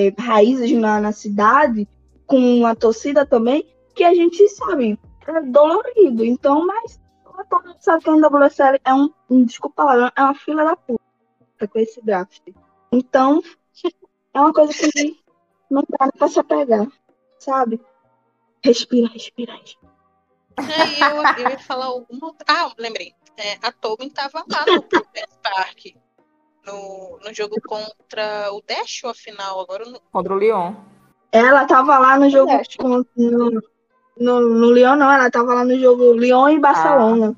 [0.09, 1.89] é, raízes na, na cidade,
[2.27, 6.23] com a torcida também, que a gente sabe, é dolorido.
[6.23, 7.01] Então, mas
[7.49, 10.77] todo mundo sabe que a NWSL é um, um desculpa lá, é uma fila da
[10.77, 11.01] puta
[11.67, 12.43] com esse draft.
[12.93, 13.41] Então,
[14.35, 15.17] é uma coisa que
[15.71, 16.87] não dá pra se apegar,
[17.39, 17.81] sabe?
[18.63, 19.93] Respira, respira, respira.
[20.57, 22.47] Aí eu, eu ia falar alguma outra.
[22.49, 23.13] Ah, lembrei.
[23.37, 25.97] É, a Tobin tava lá no Prudence Park.
[26.65, 30.01] No, no jogo contra o Dash, ou a final, agora não.
[30.11, 30.75] Contra o Lyon.
[31.31, 33.63] Ela tava lá no jogo com, no,
[34.19, 37.37] no, no Lyon, não, ela tava lá no jogo Lyon e Barcelona.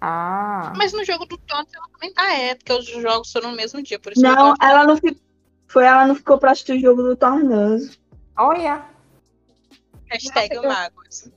[0.00, 0.72] Ah.
[0.76, 2.12] Mas no jogo do Tottenham ela também.
[2.16, 4.84] Ah, é, porque os jogos foram no mesmo dia, por isso que eu não, ela
[4.84, 5.27] não ficou.
[5.68, 7.90] Foi ela não ficou pra assistir o jogo do Tornado.
[8.36, 8.84] Olha.
[10.10, 11.32] Hashtag Nossa, eu- Mágoas.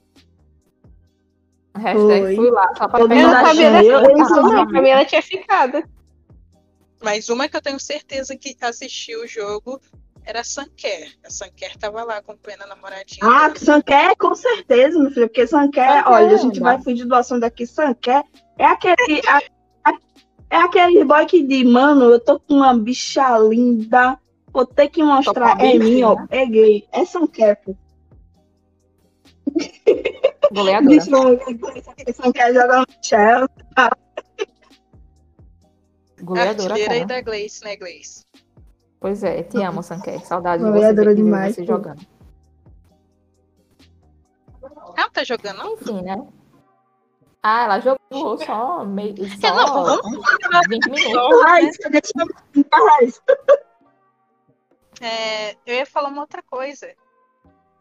[1.75, 2.35] Hashtag Foi.
[2.35, 4.67] fui lá só pra Todo Eu mundo não.
[4.67, 5.83] Pra mim ela tinha ficado.
[7.03, 9.81] Mas uma que eu tenho certeza que assistiu o jogo
[10.23, 11.17] era a Sanker.
[11.25, 13.21] A Sanker tava lá acompanhando a namoradinha.
[13.23, 13.59] Ah, dele.
[13.59, 15.27] Sanquer, com certeza, meu filho.
[15.27, 17.65] Porque Sanquer, Sanquer, olha, a gente vai fugir do assunto aqui.
[17.65, 18.23] Sanquer
[18.57, 19.21] é aquele.
[20.51, 24.19] É aquele boy que diz, mano, eu tô com uma bicha linda.
[24.51, 25.57] Vou ter que mostrar.
[25.61, 26.15] É mim, ó.
[26.15, 26.27] bichinha.
[26.27, 26.87] Peguei.
[26.91, 27.73] É Sanquer, pô.
[30.51, 30.93] Goleadora.
[30.93, 31.39] Disse, mano,
[31.95, 33.47] que Sanquer joga no Chelsea.
[36.21, 37.05] Goleadora, Artilheira cara.
[37.05, 38.25] da Gleice, né, Gleice?
[38.99, 40.19] Pois é, te amo, Sanquer.
[40.25, 42.05] Saudade de você, Goleadora demais, você jogando.
[44.97, 45.73] Ela tá jogando, não?
[45.75, 46.27] Enfim, né?
[47.43, 49.15] Ah, ela jogou só meio.
[49.39, 50.25] Só É, não, vamos
[50.69, 52.37] 20 minutos.
[52.55, 53.21] Em paz.
[55.01, 56.93] É, eu ia falar uma outra coisa.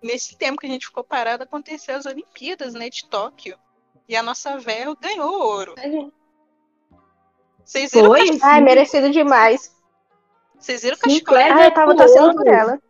[0.03, 3.59] Nesse tempo que a gente ficou parado, aconteceu as Olimpíadas, né, de Tóquio.
[4.09, 5.75] E a nossa véu ganhou ouro.
[7.62, 8.38] Vocês viram, Foi?
[8.42, 9.77] Ai, merecido demais.
[10.59, 11.37] Vocês viram o cachecol?
[11.37, 12.81] Ah, eu tava torcendo por ela.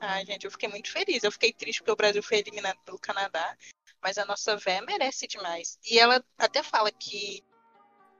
[0.00, 1.22] Ai, gente, eu fiquei muito feliz.
[1.22, 3.56] Eu fiquei triste porque o Brasil foi eliminado pelo Canadá.
[4.02, 5.78] Mas a nossa véia merece demais.
[5.88, 7.44] E ela até fala que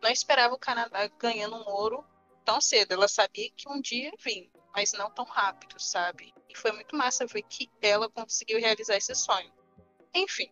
[0.03, 2.05] não esperava o Canadá ganhando um ouro
[2.45, 2.93] tão cedo.
[2.93, 6.33] Ela sabia que um dia ia vir, mas não tão rápido, sabe?
[6.49, 9.53] E foi muito massa ver que ela conseguiu realizar esse sonho.
[10.15, 10.51] Enfim,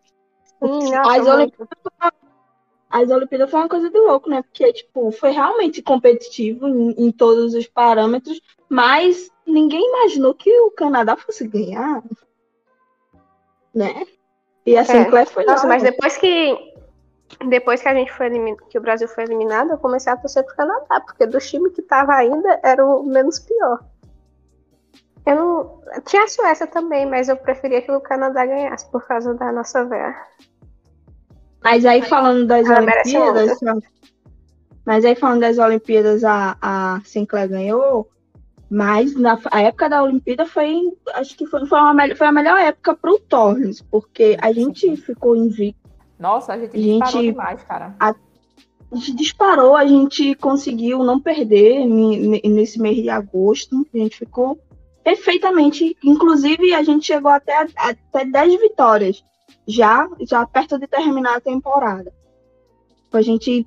[0.61, 1.27] nossa, As.
[1.27, 1.67] Olimpíadas,
[2.89, 4.41] as Olimpíadas foi uma coisa de louco, né?
[4.41, 10.71] Porque, tipo, foi realmente competitivo em, em todos os parâmetros, mas ninguém imaginou que o
[10.71, 12.03] Canadá fosse ganhar.
[13.73, 14.05] Né?
[14.65, 16.57] E a Sinclair foi Nossa, mas depois que.
[17.47, 18.29] Depois que a gente foi
[18.69, 21.81] que o Brasil foi eliminado, eu comecei a torcer pro Canadá, porque do time que
[21.81, 23.79] tava ainda era o menos pior.
[25.25, 25.81] Eu não.
[26.05, 29.85] Tinha a Suécia também, mas eu preferia que o Canadá ganhasse por causa da nossa
[29.85, 30.15] véia.
[31.63, 33.59] Mas aí falando das Ela Olimpíadas.
[34.85, 38.09] Mas aí falando das Olimpíadas, a, a Sinclair ganhou.
[38.69, 40.91] Mas na a época da Olimpíada foi.
[41.15, 45.35] Acho que foi, foi, uma, foi a melhor época pro Torres, porque a gente ficou
[45.35, 45.89] invicto.
[46.19, 47.95] Nossa, a gente Gente- disparou demais, cara.
[47.99, 48.13] A
[48.93, 53.87] gente disparou, a gente conseguiu não perder nesse mês de agosto.
[53.93, 54.59] A gente ficou
[55.03, 55.97] perfeitamente.
[56.03, 59.23] Inclusive, a gente chegou até, até 10 vitórias,
[59.67, 62.13] já, já perto de terminar a temporada.
[63.11, 63.65] A gente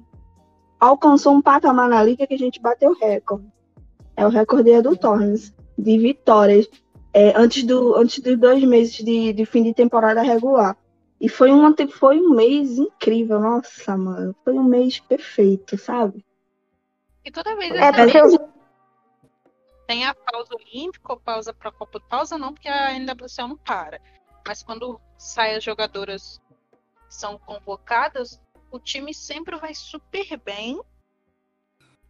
[0.78, 3.46] alcançou um patamar na liga que a gente bateu o recorde.
[4.16, 6.68] É o recorde do Torres, de vitórias,
[7.12, 10.76] é, antes, do, antes dos dois meses de, de fim de temporada regular.
[11.20, 14.34] E foi, uma, te- foi um mês incrível, nossa, mano.
[14.44, 16.24] Foi um mês perfeito, sabe?
[17.24, 18.52] e toda vez É vez eu,
[19.86, 24.00] tem a pausa olímpica, ou pausa para Copa pausa não, porque a NWCL não para.
[24.46, 26.40] Mas quando saem as jogadoras
[27.06, 30.80] que são convocadas, o time sempre vai super bem.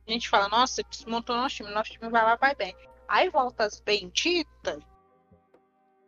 [0.07, 2.75] A gente fala, nossa, desmontou nosso time, nosso time vai lá, vai bem.
[3.09, 4.79] Aí volta as benditas.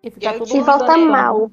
[0.03, 1.07] E fica E tudo Se volta running.
[1.09, 1.51] mal.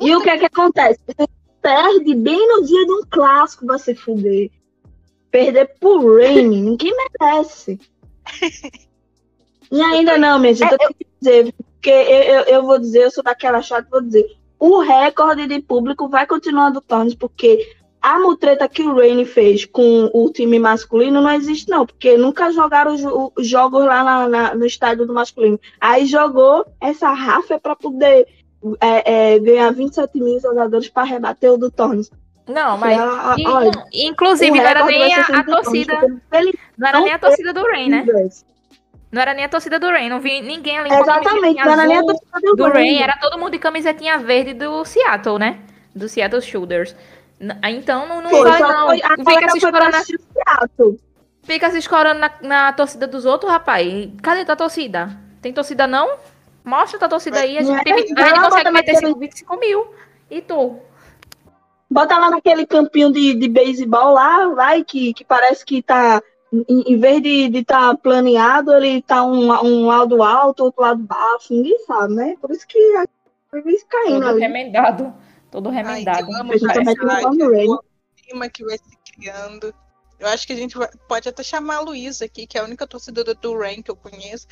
[0.00, 1.00] E o que é que acontece?
[1.06, 1.28] Você
[1.60, 4.50] perde bem no dia de um clássico, vai se fuder.
[5.30, 7.78] Perder pro Rain, ninguém merece.
[9.70, 13.04] E ainda não, minha gente, eu tenho que dizer, porque eu, eu, eu vou dizer,
[13.04, 17.76] eu sou daquela chata, vou dizer, o recorde de público vai continuar do Tornes, porque
[18.00, 22.50] a mutreta que o Rain fez com o time masculino não existe, não, porque nunca
[22.52, 23.02] jogaram os,
[23.36, 25.58] os jogos lá na- na- no estádio do masculino.
[25.80, 28.26] Aí jogou essa rafa para poder
[28.80, 32.10] é, é, ganhar 27 mil jogadores para rebater o do Tornes.
[32.46, 32.98] Não, mas.
[32.98, 36.20] Ah, e- olha, inclusive, não era nem a, a Tornes, torcida.
[36.32, 38.06] ele Não era nem a torcida do Rain, né?
[39.10, 40.08] Não era nem a torcida do Rain.
[40.08, 42.72] Não vi ninguém ali com Exatamente, não era nem a torcida do, do Rain.
[42.94, 43.02] Rain.
[43.02, 45.60] Era todo mundo de camisetinha verde do Seattle, né?
[45.94, 46.94] Do Seattle Shoulders.
[47.40, 48.90] N- Então não, não Foi, vai, não.
[49.24, 50.02] Fica se escorando na,
[51.42, 54.10] fica se escorando na, na torcida dos outros, rapaz.
[54.22, 55.10] Cadê tua torcida?
[55.40, 56.16] Tem torcida não?
[56.64, 57.56] Mostra tua torcida aí.
[57.58, 57.84] A gente, é?
[57.84, 59.86] tem, a gente consegue meter naquele- 25 mil.
[60.30, 60.76] E tu?
[61.90, 66.20] Bota lá naquele campinho de, de beisebol lá, vai, que, que parece que tá.
[66.52, 71.00] Em, em vez de estar tá planeado, ele tá um, um lado alto, outro lado
[71.02, 72.36] baixo, ninguém sabe, né?
[72.40, 73.06] Por isso que a-
[73.52, 74.40] vive caindo Todo ali.
[74.40, 75.14] remendado.
[75.50, 76.30] Todo Ai, remendado.
[76.30, 77.68] eu amo A gente essa também tem cidade, um no Rain.
[77.70, 77.82] o
[78.16, 79.74] clima que vai se criando.
[80.18, 82.64] Eu acho que a gente vai- pode até chamar a Luísa aqui, que é a
[82.64, 84.46] única torcedora do Rain que eu conheço,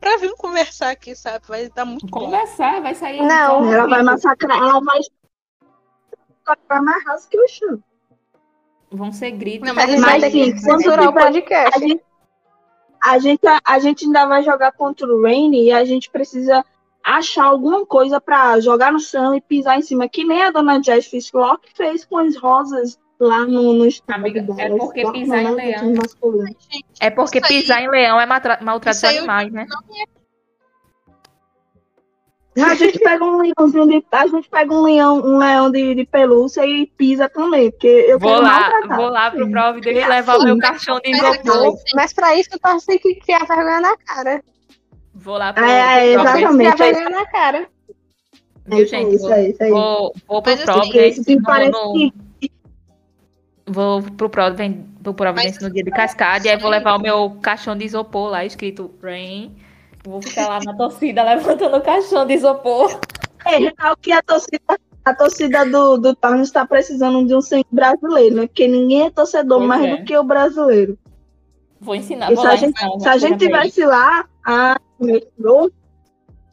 [0.00, 1.46] pra vir conversar aqui, sabe?
[1.46, 2.24] Vai dar muito bom.
[2.26, 3.22] Conversar, vai sair.
[3.22, 3.72] Não.
[3.72, 4.98] Ela vai massacrar, ela vai
[6.44, 7.82] massacrar mais raça que o chão.
[8.90, 9.66] Vão ser gritos.
[9.66, 11.74] Não, A mas gente Mas vai ter sim, que quando censurar o podcast.
[11.76, 12.02] A gente,
[13.02, 16.62] a, gente, a gente ainda vai jogar contra o Rain e a gente precisa
[17.04, 20.82] achar alguma coisa pra jogar no chão e pisar em cima, que nem a dona
[20.82, 25.40] Jess Fishlock fez com as rosas lá no, no estádio Amiga, é porque Fishlock pisar
[25.40, 25.94] em não, leão.
[27.00, 28.26] É porque aí pisar em leão é
[29.16, 29.66] eu- animais, né?
[32.54, 34.04] é A gente pega um leãozinho de.
[34.12, 38.18] A gente pega um leão, um leão de, de pelúcia e pisa também, porque eu
[38.18, 38.96] Vou quero lá, maltratar.
[38.98, 39.48] vou lá pro
[39.88, 40.44] e eu É levar o assim.
[40.46, 41.74] meu caixão de Mas é isopor.
[41.94, 44.42] Mas pra isso, tu tem que criar vergonha na cara.
[45.14, 46.76] Vou lá pro, É, é, pro Providence, exatamente.
[46.76, 47.58] Criar é na cara.
[48.64, 49.14] É viu, isso, gente?
[49.16, 49.70] isso aí, isso aí.
[49.70, 51.18] Vou, vou pro assim, Providence
[51.70, 52.12] no- que
[53.66, 57.76] Vou pro Providence, pro Providence no dia de cascade, aí vou levar o meu caixão
[57.76, 59.54] de isopor lá, escrito Rain.
[60.04, 62.98] Vou ficar lá na torcida levantando o caixão de isopor.
[63.46, 67.66] É, o que a torcida, a torcida do, do Tornes está precisando de um sangue
[67.70, 68.46] brasileiro, né?
[68.46, 69.96] Porque ninguém é torcedor Pois mais é.
[69.96, 70.98] do que o brasileiro.
[71.80, 74.80] Vou ensinar, E vou se lá a gente, ensinar se a gente tivesse lá, a
[75.02, 75.70] metrô,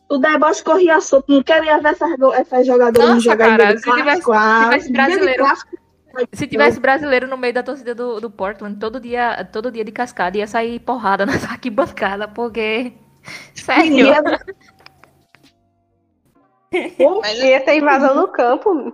[0.09, 1.31] o deboche corria solto.
[1.31, 4.31] Não queria ver essas, essas jogadoras Nossa, jogar cara, se tivesse- clássico.
[4.33, 5.45] Ah, se tivesse brasileiro-
[6.33, 9.91] Se tivesse brasileiro no meio da torcida do, do Portland, todo dia, todo dia de
[9.91, 12.93] cascada ia sair porrada na arquibancada, porque.
[13.53, 14.07] Sério.
[14.07, 14.23] ia-
[17.21, 18.93] Mas Ia ter invasão no campo.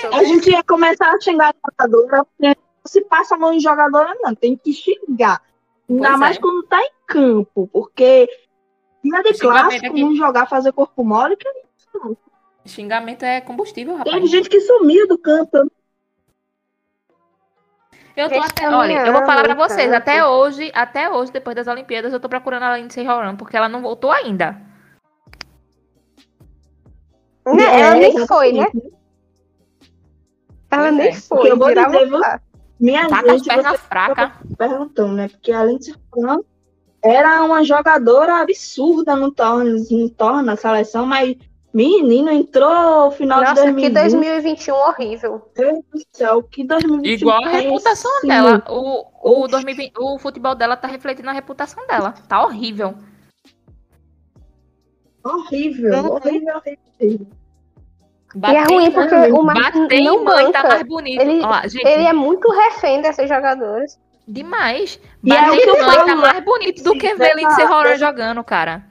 [0.00, 2.54] sobre- A gente ia começar a xingar a jogadora, porque não
[2.86, 4.34] se passa a mão em jogadora, não.
[4.34, 5.40] Tem que xingar.
[5.92, 6.40] Ainda Pois mais é.
[6.40, 8.28] quando tá em campo, porque
[9.04, 11.48] dia de Xingamento clássico, não jogar, fazer corpo mole, que
[12.64, 14.30] Xingamento é combustível, teve rapaz.
[14.30, 15.70] gente que sumiu do campo.
[18.14, 21.56] Eu tô até, olha, eu vou falar pra caminhando, vocês, até hoje, até hoje, depois
[21.56, 24.60] das Olimpíadas, eu tô procurando a Lindsay Horan, porque ela não voltou ainda.
[27.46, 27.64] Né?
[27.64, 28.66] É, Ela nem foi, né?
[30.70, 31.14] Ela nem é.
[31.14, 31.50] foi.
[31.50, 32.40] Eu vou dizer.
[32.82, 33.80] Minha Tá com as gente, pernas
[34.58, 35.28] perguntando, né?
[35.28, 36.40] Porque além de ser fã,
[37.00, 41.36] era uma jogadora absurda no Tornes, no Torna, na seleção, mas
[41.72, 43.92] menino entrou no final de Nossa, que 2020.
[43.92, 45.30] 2021 horrível.
[45.56, 47.14] Meu Deus do céu, que 2021.
[47.14, 48.32] Igual a reputação péssimo.
[48.32, 48.64] dela.
[48.68, 52.14] O, o, 2020, o futebol dela tá refletindo a reputação dela.
[52.28, 52.94] Tá horrível.
[55.24, 56.10] Horrível, Uhum.
[56.14, 56.56] horrível,
[56.98, 57.26] horrível.
[58.34, 61.20] E é ruim porque o Marcos bater em não mãe tá mais bonito.
[61.20, 63.98] Ele- Ó lá, gente, Ele é muito refém desses jogadores.
[64.26, 64.98] demais.
[65.22, 67.56] E é Bater o que em eu mãe tá mais bonito do que ver Lindsay
[67.56, 67.72] verdade.
[67.72, 68.84] Horan jogando, cara.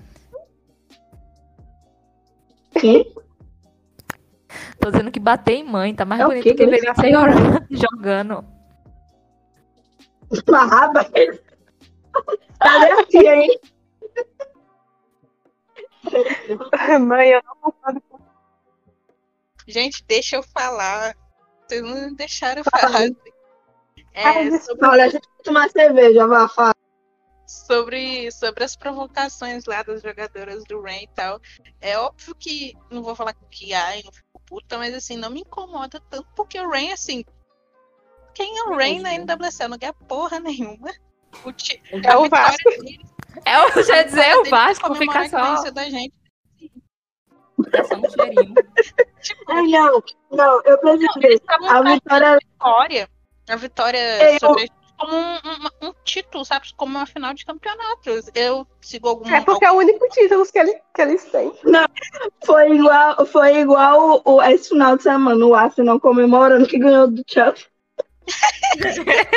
[2.79, 3.13] Quem?
[4.79, 7.65] Tô dizendo que bater em mãe tá mais É bonito do que ver Lindsay Horan
[7.71, 8.45] jogando.
[10.47, 11.03] Uma raba.
[12.59, 13.59] Cadê a tia, hein?
[17.01, 18.10] Mãe, eu não concordo com
[19.67, 21.15] Gente, deixa eu falar.
[21.67, 23.03] Vocês não deixaram eu falar.
[24.13, 26.75] É, Ai, sobre, Olha, a gente vai tomar cerveja, vai, fala.
[27.45, 31.39] sobre, sobre as provocações lá das jogadoras do Rain e tal.
[31.79, 35.41] É óbvio que não vou falar que ai, não fico puta, mas assim, não me
[35.41, 37.23] incomoda tanto, porque o Rain, assim,
[38.33, 39.69] Quem é o Rain na NWSL?
[39.69, 40.89] Não ganha porra nenhuma.
[41.45, 41.81] O ti...
[42.03, 42.69] É o Vasco.
[42.69, 42.99] deles-
[43.45, 46.13] É o, já dizer, a o Vasco fica só, da gente.
[47.83, 48.53] Só cheirinho.
[49.21, 51.33] Tipo, Ai, não, não, eu eles ver.
[51.33, 52.39] estavam A vitória.
[52.39, 53.09] vitória,
[53.49, 55.33] a vitória Eu- sobre a como um,
[55.85, 56.67] um- um título, sabe?
[56.75, 58.09] Como uma final de campeonato.
[58.35, 59.27] Eu sigo algum.
[59.31, 61.51] É porque é o único título que, ele, que eles têm.
[62.45, 67.23] Foi igual, foi igual o, esse final de semana, o Arsenal comemorando que ganhou do
[67.27, 67.65] Chelsea.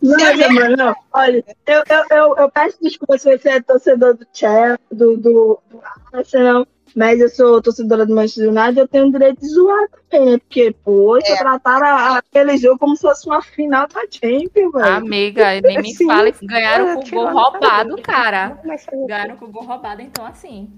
[0.00, 0.94] Não, mano, não.
[1.12, 5.60] Olha, eu, eu, eu, eu peço desculpa se você é torcedor do Chelsea, do, do,
[5.68, 5.80] do
[6.12, 10.32] Arsenal, mas eu sou torcedora do Manchester United, eu tenho o direito de zoar também,
[10.32, 10.38] né?
[10.38, 11.36] Porque, poxa, É.
[11.36, 14.84] trataram a- aquele jogo como se fosse uma final da Champions, velho.
[14.96, 16.06] Amiga, nem me Sim.
[16.06, 18.02] fale que ganharam com Tirou gol roubado, cabeça.
[18.02, 18.60] cara.
[18.64, 19.06] O quê?
[19.06, 20.70] Ganharam com gol roubado, então assim.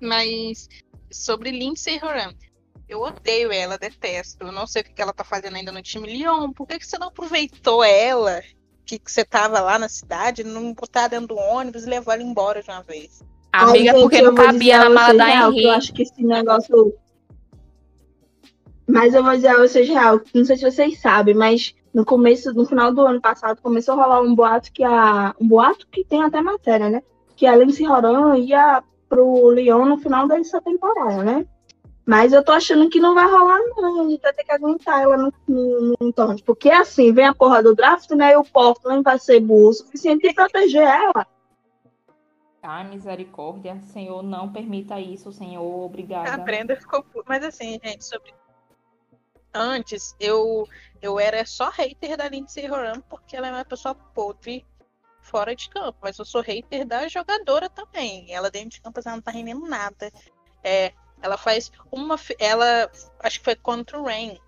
[0.00, 0.68] Mas
[1.10, 2.32] sobre Lindsay Horan,
[2.88, 4.44] eu odeio ela, detesto.
[4.46, 6.52] Eu não sei o que que ela tá fazendo ainda no time Lyon.
[6.52, 8.42] Por que, que você não aproveitou ela?
[8.88, 12.62] Que, você tava lá na cidade, não botar dentro do ônibus e levar ela embora
[12.62, 13.22] de uma vez.
[13.52, 15.76] Amiga, Ai, porque gente, não cabia na mala da real, que Eu Henrique.
[15.76, 16.94] acho que esse negócio.
[18.86, 22.54] Mas eu vou dizer a vocês real, não sei se vocês sabem, mas no começo,
[22.54, 25.34] no final do ano passado, começou a rolar um boato que a.
[25.38, 27.02] Um boato que tem até matéria, né?
[27.36, 31.46] Que a Lindsay Horan ia pro Lyon no final dessa temporada, né?
[32.08, 34.06] Mas eu tô achando que não vai rolar, não.
[34.06, 36.42] A gente vai ter que aguentar ela no, no, no Torrent.
[36.42, 38.32] Porque assim, vem a porra do draft, né?
[38.32, 41.26] E o Portland vai ser burro o suficiente de proteger ela.
[42.62, 43.78] Ai, misericórdia.
[43.92, 45.62] Senhor, não permita isso, Senhor.
[45.62, 46.32] Obrigada.
[46.32, 47.04] A Brenda ficou.
[47.26, 48.32] Mas assim, gente, sobre.
[49.52, 50.66] Antes, eu,
[51.02, 54.64] eu era só hater da Lindsay Horan porque ela é uma pessoa podre
[55.20, 55.98] fora de campo.
[56.00, 58.32] Mas eu sou hater da jogadora também.
[58.32, 60.10] Ela dentro de campo ela não tá rendendo nada.
[60.64, 62.16] É, ela faz uma.
[62.38, 62.90] Ela.
[63.20, 64.38] Acho que foi contra o Rain.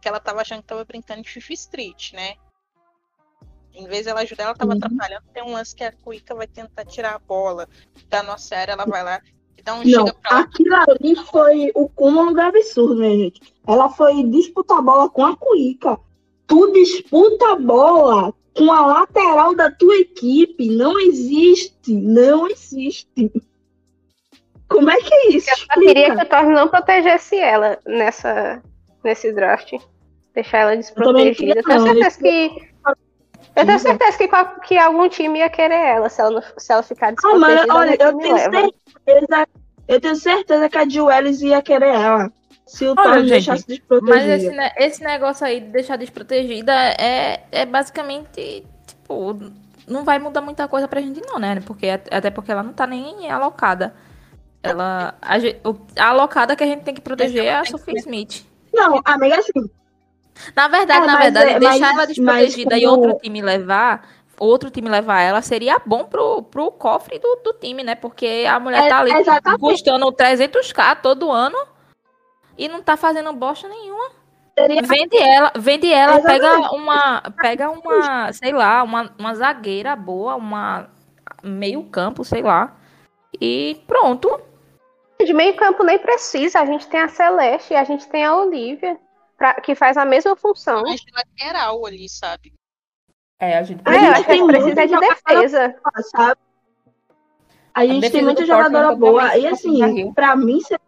[0.00, 2.34] Que ela tava achando que tava brincando de Fifa Street, né?
[3.74, 4.78] Em vez de ela ajudar, ela tava Uhum.
[4.78, 5.24] atrapalhando.
[5.34, 7.68] Tem um lance que a Cuica vai tentar tirar a bola
[8.08, 9.20] da nossa área, ela vai lá
[9.58, 13.40] e dá um Não, aquilo ali foi o cúmulo do absurdo, minha gente.
[13.66, 15.98] Ela foi disputar a bola com a Cuica.
[16.46, 20.70] Tu disputa a bola com a lateral da tua equipe.
[20.70, 21.92] Não existe.
[21.92, 23.30] Não existe.
[24.68, 25.48] Como é que é isso?
[25.76, 28.60] Eu queria que o Thor não protegesse ela nessa,
[29.04, 29.74] nesse draft.
[30.34, 31.28] Deixar ela desprotegida.
[31.28, 31.86] Eu queria, tenho não.
[31.86, 32.68] certeza que.
[33.54, 36.72] Eu tenho certeza que, qual- que algum time ia querer ela se ela, não- se
[36.72, 37.66] ela ficar Ah, desprotegida.
[37.66, 39.48] mas olha, eu tenho certeza.
[39.88, 42.30] Eu tenho certeza que a Jill Ellis ia querer ela.
[42.66, 44.34] Se o Olha, Thor gente, deixasse Mas desprotegida.
[44.36, 49.38] esse, ne- esse negócio aí de deixar desprotegida é, é basicamente, tipo,
[49.86, 51.62] não vai mudar muita coisa pra gente não, né?
[51.64, 53.94] Porque, até porque ela não tá nem alocada.
[54.62, 55.36] Ela, a,
[56.02, 58.44] a alocada que a gente tem que proteger é a Sophie Smith.
[58.74, 59.70] Não, amiga, assim.
[60.54, 63.40] Na verdade, É, na verdade, é- deixar mas- ela desprotegida mas e como- outro time
[63.42, 67.94] levar, outro time levar ela seria bom pro, pro cofre do, do time, né?
[67.94, 69.60] Porque a mulher É, tá ali exatamente.
[69.60, 71.56] custando 300k todo ano
[72.58, 74.10] e não tá fazendo bosta nenhuma.
[74.58, 76.40] Seria Vende ela, vende ela, Exatamente.
[76.42, 80.88] pega uma, pega uma, sei lá, uma, uma zagueira boa, uma
[81.42, 82.74] meio campo, sei lá.
[83.40, 84.40] E pronto.
[85.24, 86.60] De meio campo nem precisa.
[86.60, 88.98] A gente tem a Celeste e a gente tem a Olivia,
[89.36, 90.82] pra- que faz a mesma função.
[90.82, 92.52] Mas lateral ali, sabe?
[93.38, 95.68] É, a gente A É, eu gente a tem gente precisa muita de defesa.
[95.68, 96.40] boa, sabe?
[97.74, 99.36] A gente defesa tem muita jogadora boa.
[99.36, 100.80] E assim, pra mim seria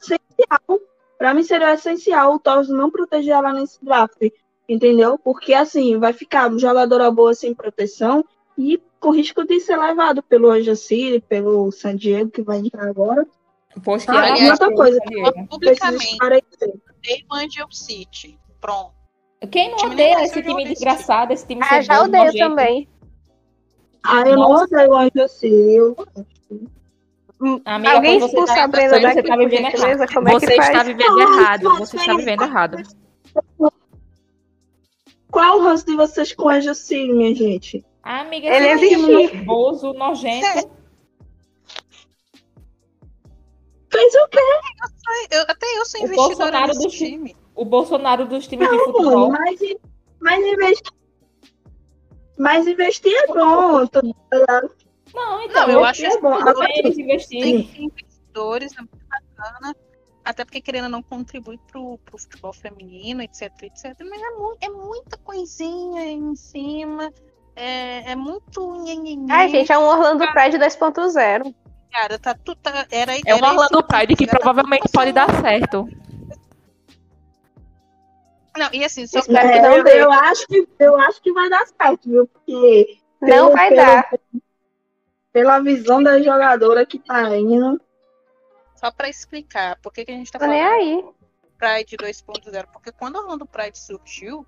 [0.00, 0.80] essencial.
[1.18, 4.18] Pra mim seria essencial o Torres não proteger ela nesse draft.
[4.68, 5.18] Entendeu?
[5.18, 8.24] Porque assim, vai ficar jogadora boa sem proteção
[8.56, 12.88] e com risco de ser levado pelo Anja City, pelo San Diego, que vai entrar
[12.88, 13.26] agora.
[13.84, 18.38] Poxa, Ah, aliás, outra coisa, precisa Publicamente, odeio Angel City.
[18.60, 18.94] Pronto.
[19.50, 22.88] Quem não odeia esse time desgraçado, esse time Ah, já odeio também.
[24.02, 25.54] Ah, eu não odeio o Anja City.
[25.74, 25.96] Eu...
[27.66, 30.04] Amiga, Alguém quando você expulsa tá- a Brenda você daqui, tá vivendo por gentileza?
[30.04, 30.14] errado.
[30.14, 30.86] Como é que Você está faz?
[30.86, 31.62] vivendo errado.
[31.78, 32.76] Você está vivendo errado.
[35.30, 37.84] Qual o ranço de vocês com o Anja City, minha gente?
[38.04, 39.28] Ah, amiga, Ele existe.
[39.30, 40.46] ceboso, nojento.
[43.90, 44.38] Fez o quê?
[45.30, 47.36] Eu- até eu sou O investidora nesse do time.
[47.54, 49.30] O Bolsonaro dos times de Não, futebol.
[49.30, 49.60] mas,
[50.20, 50.92] mas investir.
[52.36, 53.86] Mas investir é bom.
[53.86, 56.36] tô- Não, então, Não, eu acho é bom.
[56.98, 57.66] investirem.
[57.68, 59.76] Tem investidores, é muito bacana.
[60.24, 63.94] Até porque querendo não contribui pro, pro futebol feminino, etc, etc.
[64.00, 67.12] Mas é, mu- é muita coisinha em cima.
[67.56, 68.74] É, é muito.
[69.30, 71.54] Ai, gente, é um Orlando Pride 2.0.
[71.92, 75.12] Cara, tá, tu, tá, era, É era um Orlando esse- Pride que era- provavelmente pode
[75.12, 75.88] dar certo.
[78.56, 81.48] Não, e assim, só Espero É, que não eu, acho que, eu acho que vai
[81.50, 82.26] dar certo, viu?
[82.26, 84.10] Porque Não pelo- vai pelo- dar.
[85.32, 87.80] Pela visão da jogadora que tá indo.
[88.76, 91.04] Só pra explicar por que, que a gente tá Tô nem falando aí.
[91.58, 92.68] Pride 2.0.
[92.72, 94.46] Porque quando o Orlando Pride surgiu,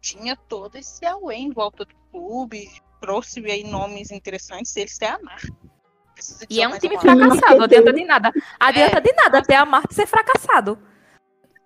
[0.00, 2.68] tinha todo esse away em volta do clube,
[3.00, 5.48] trouxe aí nomes interessantes, eles têm a marca.
[5.48, 8.32] De E é um time uma- fracassado, não adianta de nada.
[8.58, 10.76] Adianta de nada ter a Marta ser fracassado.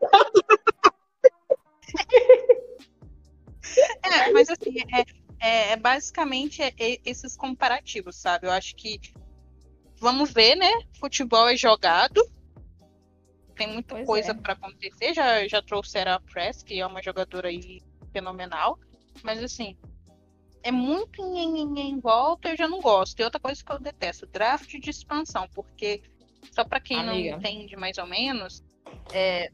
[4.02, 5.00] É, mas assim, é,
[5.40, 8.46] é- é basicamente é- é esses comparativos, sabe?
[8.46, 9.00] Eu acho que
[9.98, 10.70] vamos ver, né?
[10.98, 12.22] Futebol é jogado.
[13.56, 14.34] Tem muita Pois coisa é.
[14.34, 15.14] pra acontecer.
[15.14, 17.80] Já, já trouxeram a Press, que é uma jogadora aí
[18.12, 18.78] fenomenal.
[19.22, 19.76] Mas assim,
[20.62, 23.18] é muito em, em volta, eu já não gosto.
[23.20, 26.02] E outra coisa que eu detesto, draft de expansão, porque
[26.50, 27.30] só pra quem Amiga.
[27.32, 28.62] não entende mais ou menos,
[29.12, 29.50] é.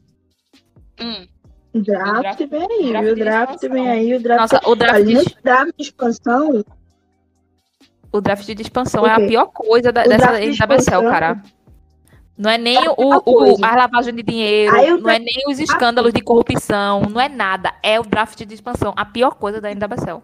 [1.01, 1.27] Hum,
[1.73, 3.11] O draft, draft- vem aí?
[3.11, 4.39] O draft vem aí, o draft.
[4.53, 6.65] Nossa, o draft de, draft de expansão,
[8.11, 11.41] o draft de expansão é a pior coisa da, O dessa NWSL, cara.
[12.39, 15.59] Não é nem É o, o, a lavagem de dinheiro, o não é nem os
[15.59, 17.73] escândalos de corrupção, não é nada.
[17.83, 20.23] É o draft de expansão, a pior coisa da NWSL.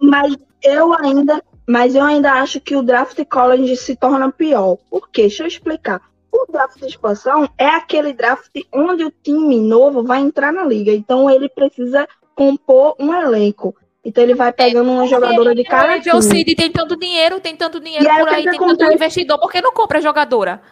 [0.00, 4.78] mas eu ainda, mas eu ainda acho que o draft college se torna pior.
[4.88, 5.22] Por quê?
[5.22, 6.00] Deixa eu explicar.
[6.30, 10.92] O draft de expansão é aquele draft onde o time novo vai entrar na liga.
[10.92, 12.06] Então ele precisa
[12.36, 13.74] compor um elenco.
[14.04, 16.22] Então ele vai pegando uma jogadora de cada O John time.
[16.22, 19.50] Cid tem tanto dinheiro, tem tanto dinheiro E por o aí, tem tanto investidor, por
[19.50, 20.62] que não compra jogadora?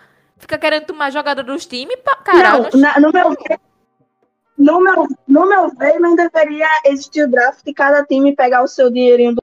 [0.42, 2.58] Fica querendo tomar jogador dos times, cara.
[2.58, 3.60] Não, na- no meu ver,
[4.58, 8.66] no meu, no meu ver, não deveria existir o draft e cada time pegar o
[8.68, 9.42] seu dinheirinho do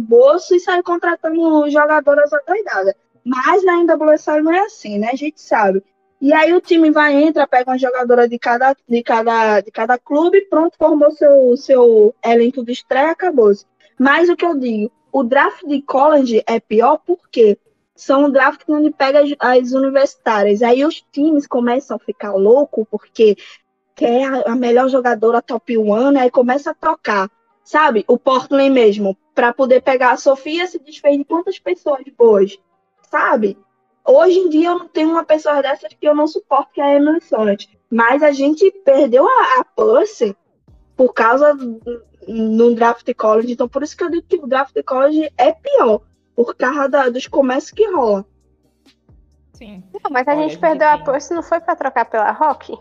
[0.00, 2.94] bolso e sair contratando jogadoras adoidadas.
[3.22, 5.10] Mas na NWSL não é assim, né?
[5.12, 5.84] A gente sabe.
[6.18, 9.98] E aí o time vai, entra, pega uma jogadora de cada, de cada, de cada
[9.98, 13.66] clube, pronto, formou seu, seu elenco de estreia, acabou-se.
[13.98, 17.58] Mas o que eu digo, o draft de college é pior porque
[17.98, 20.62] são drafts onde pega as, as universitárias.
[20.62, 23.36] Aí os times começam a ficar loucos porque
[23.96, 27.28] quer a, melhor jogadora top one, aí começa a trocar.
[27.64, 28.04] Sabe?
[28.06, 32.56] O Portland mesmo, para poder pegar a Sofia, se desfez de quantas pessoas boas,
[33.10, 33.58] sabe?
[34.06, 36.84] Hoje em dia eu não tenho uma pessoa dessas que eu não suporto, que é
[36.84, 37.68] a Emily Sonnet.
[37.90, 40.36] Mas a gente perdeu a, a Percy
[40.96, 41.52] por causa
[42.26, 43.52] no draft college.
[43.52, 46.00] Então, por isso que eu digo que o draft college é pior,
[46.38, 48.24] por causa da- dos comércios que rola.
[49.54, 52.04] Sim, Não, mas a Olha, gente gente, perdeu a tem- Percy, não foi pra trocar
[52.04, 52.78] pela Rock?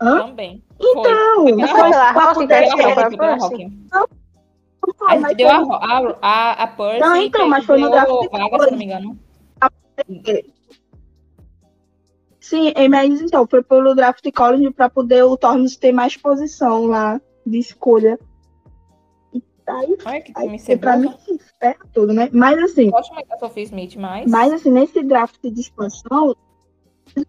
[0.00, 0.26] Hã?
[0.26, 0.64] também.
[0.80, 3.30] Então, Foi Não pela foi pela Rock que a gente pela a Rock, foi pela
[3.38, 3.44] Percy?
[3.64, 3.88] Rock.
[3.92, 4.06] Não,
[5.08, 7.90] A gente mas deu foi- a, a, a, a Percy Não, então, mas foi no
[7.90, 9.18] draft vaga, se não me engano.
[12.40, 16.86] Sim, é, mas então, foi pelo draft college para poder o Tormes ter mais posição
[16.86, 18.18] lá de escolha.
[19.68, 21.40] Aí, Olha que aí pra mim ceboso.
[21.58, 22.28] ferra tudo, né?
[22.32, 24.30] Mas assim, Gosto muito da Sophie Smith, mas...
[24.30, 26.36] mas assim, nesse draft de expansão,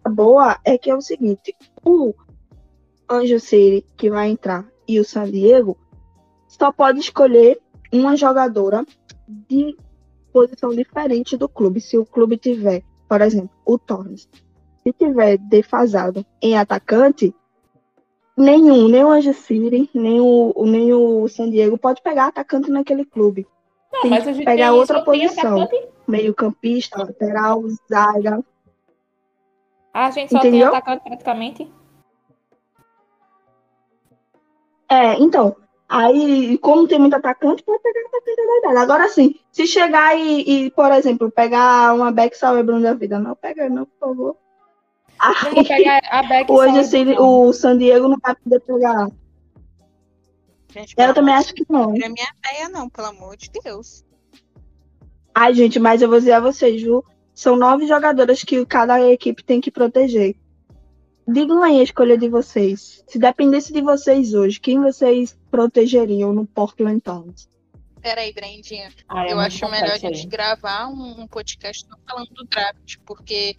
[0.04, 2.14] a boa é que é o seguinte, o
[3.10, 5.76] Anjo City que vai entrar e o San Diego
[6.46, 7.58] só pode escolher
[7.92, 8.84] uma jogadora
[9.26, 9.76] de
[10.32, 11.80] posição diferente do clube.
[11.80, 14.28] Se o clube tiver, por exemplo, o Torres,
[14.82, 17.34] se tiver defasado em atacante,
[18.38, 23.04] nenhum, nem o Anjo City, nem o, nem o San Diego pode pegar atacante naquele
[23.04, 23.46] clube.
[23.92, 25.68] Não, tem mas que a gente pegar tem- outra posição.
[26.06, 28.42] Meio campista, lateral, zaga.
[29.92, 30.70] A gente só Entendeu?
[30.70, 31.72] tem atacante praticamente.
[34.90, 35.54] É, então,
[35.88, 38.76] aí, como tem muito atacante, pode pegar atacante da idade.
[38.78, 43.34] Agora sim, se chegar e, e, por exemplo, pegar uma Beck Sauerbrunn da vida, não
[43.34, 44.36] pega não, por favor.
[45.20, 49.08] Não vou pegar a Beck Hoje assim, o San Diego não vai poder pegar.
[50.70, 51.90] gente, Eu também acho que não.
[51.92, 54.04] Não é minha ideia, não, pelo amor de Deus.
[55.34, 57.04] Ai, gente, mas eu vou dizer a vocês, viu?
[57.34, 60.36] São nove jogadoras que cada equipe tem que proteger.
[61.26, 63.04] Digam aí a escolha de vocês.
[63.06, 67.48] Se dependesse de vocês hoje, quem vocês protegeriam no Portland Towns?
[68.00, 68.90] Peraí, Brendinha.
[69.08, 70.26] Ah, eu acho melhor a gente aí.
[70.26, 73.56] gravar um, um podcast só falando do draft, porque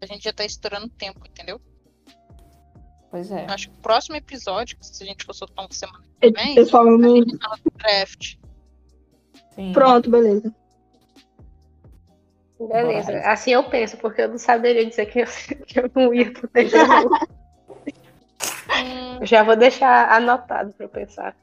[0.00, 1.60] a gente já tá estourando tempo, entendeu?
[3.10, 3.44] Pois é.
[3.46, 6.66] Acho que o próximo episódio, se a gente for soltar uma semana que vem, eu
[6.66, 7.04] falando.
[7.04, 8.36] a gente fala do draft.
[9.54, 9.72] Sim.
[9.72, 10.54] Pronto, beleza.
[12.58, 13.32] Beleza, Bora.
[13.32, 15.26] assim eu penso, porque eu não saberia dizer que eu,
[15.66, 16.86] que eu não ia proteger.
[16.86, 17.08] não.
[18.72, 21.36] Hum, Já vou deixar anotado pra eu pensar.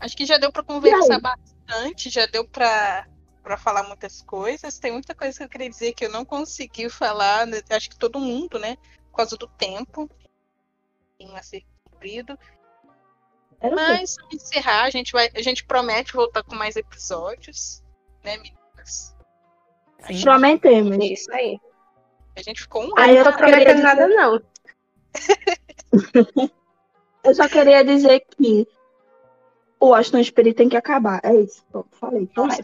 [0.00, 3.06] acho que já deu pra conversar bastante, já deu pra
[3.42, 4.78] para falar muitas coisas.
[4.78, 7.46] Tem muita coisa que eu queria dizer que eu não consegui falar.
[7.46, 7.60] né?
[7.70, 8.76] Acho que todo mundo, né?
[9.10, 10.08] Por causa do tempo.
[11.18, 12.36] Tem a ser cumprido.
[13.60, 13.70] Quê?
[13.74, 17.82] Mas pra encerrar, a gente vai, a gente promete voltar com mais episódios,
[18.24, 19.14] né, meninas?
[20.06, 20.22] Sim.
[20.22, 20.96] Prometemos.
[21.04, 21.58] Isso aí.
[22.36, 24.40] A gente ficou um Aí Eu eu não tô prometendo dizer- nada, não.
[27.22, 28.66] Eu só queria dizer que
[29.78, 31.20] o Washington Spirit tem que acabar.
[31.22, 31.62] É isso.
[31.70, 32.30] Pronto, falei.
[32.34, 32.62] Nossa,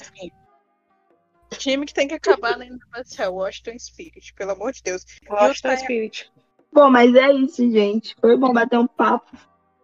[1.59, 5.05] time que tem que acabar vai ser o Washington Spirit, pelo amor de Deus.
[5.29, 6.33] Washington Utah- Spirit.
[6.73, 8.15] Bom, mas é isso, gente.
[8.21, 9.37] Foi bom bater um papo.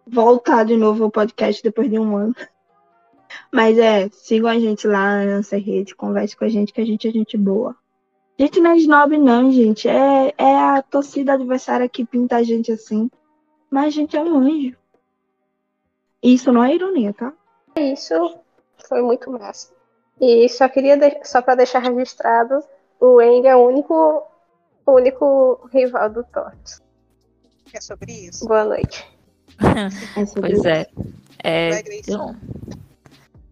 [0.05, 2.35] Voltar de novo ao podcast depois de um ano.
[3.51, 6.85] Mas é, sigam a gente lá na nossa rede, converse com a gente, que a
[6.85, 7.75] gente é gente boa.
[8.37, 9.87] A gente não é snob, não, gente.
[9.87, 13.09] É, é a torcida adversária que pinta a gente assim.
[13.71, 14.75] Mas a gente é um anjo.
[16.21, 17.33] Isso não é ironia, tá?
[17.75, 18.13] Isso
[18.87, 19.73] foi muito massa.
[20.19, 21.19] E só queria de...
[21.23, 22.63] só para deixar registrado,
[22.99, 24.23] o Eng é o único
[24.85, 26.81] o único rival do Tortos.
[27.73, 28.47] É sobre isso.
[28.47, 29.05] Boa noite.
[29.59, 30.87] É Pois é.
[31.43, 32.11] É, Vai, Grace.
[32.11, 32.35] eu-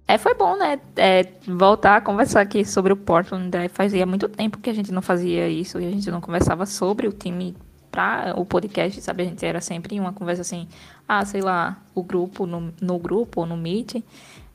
[0.07, 0.79] é, foi bom, né?
[0.97, 3.49] É, voltar a conversar aqui sobre o Portland.
[3.57, 3.69] né?
[3.69, 7.07] Fazia muito tempo que a gente não fazia isso e a gente não conversava sobre
[7.07, 7.55] o time
[7.89, 9.23] para o podcast, sabe?
[9.23, 10.67] A gente era sempre uma conversa assim,
[11.07, 14.03] ah, sei lá, o grupo, no, no grupo ou no Meet.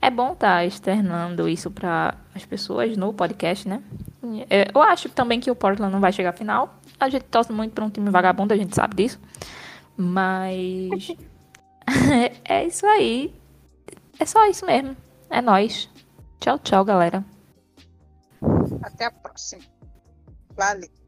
[0.01, 3.83] É bom estar externando isso para as pessoas no podcast, né?
[4.51, 6.79] É, Eu acho também que o Portland não vai chegar à final.
[6.99, 9.19] A gente torce muito para um time vagabundo, a gente sabe disso.
[9.97, 11.13] Mas
[12.45, 13.35] é isso aí.
[14.19, 14.97] É só isso mesmo.
[15.31, 15.89] É nóis.
[16.41, 17.25] Tchau, tchau, galera.
[18.83, 19.63] Até a próxima.
[20.57, 21.06] Valeu.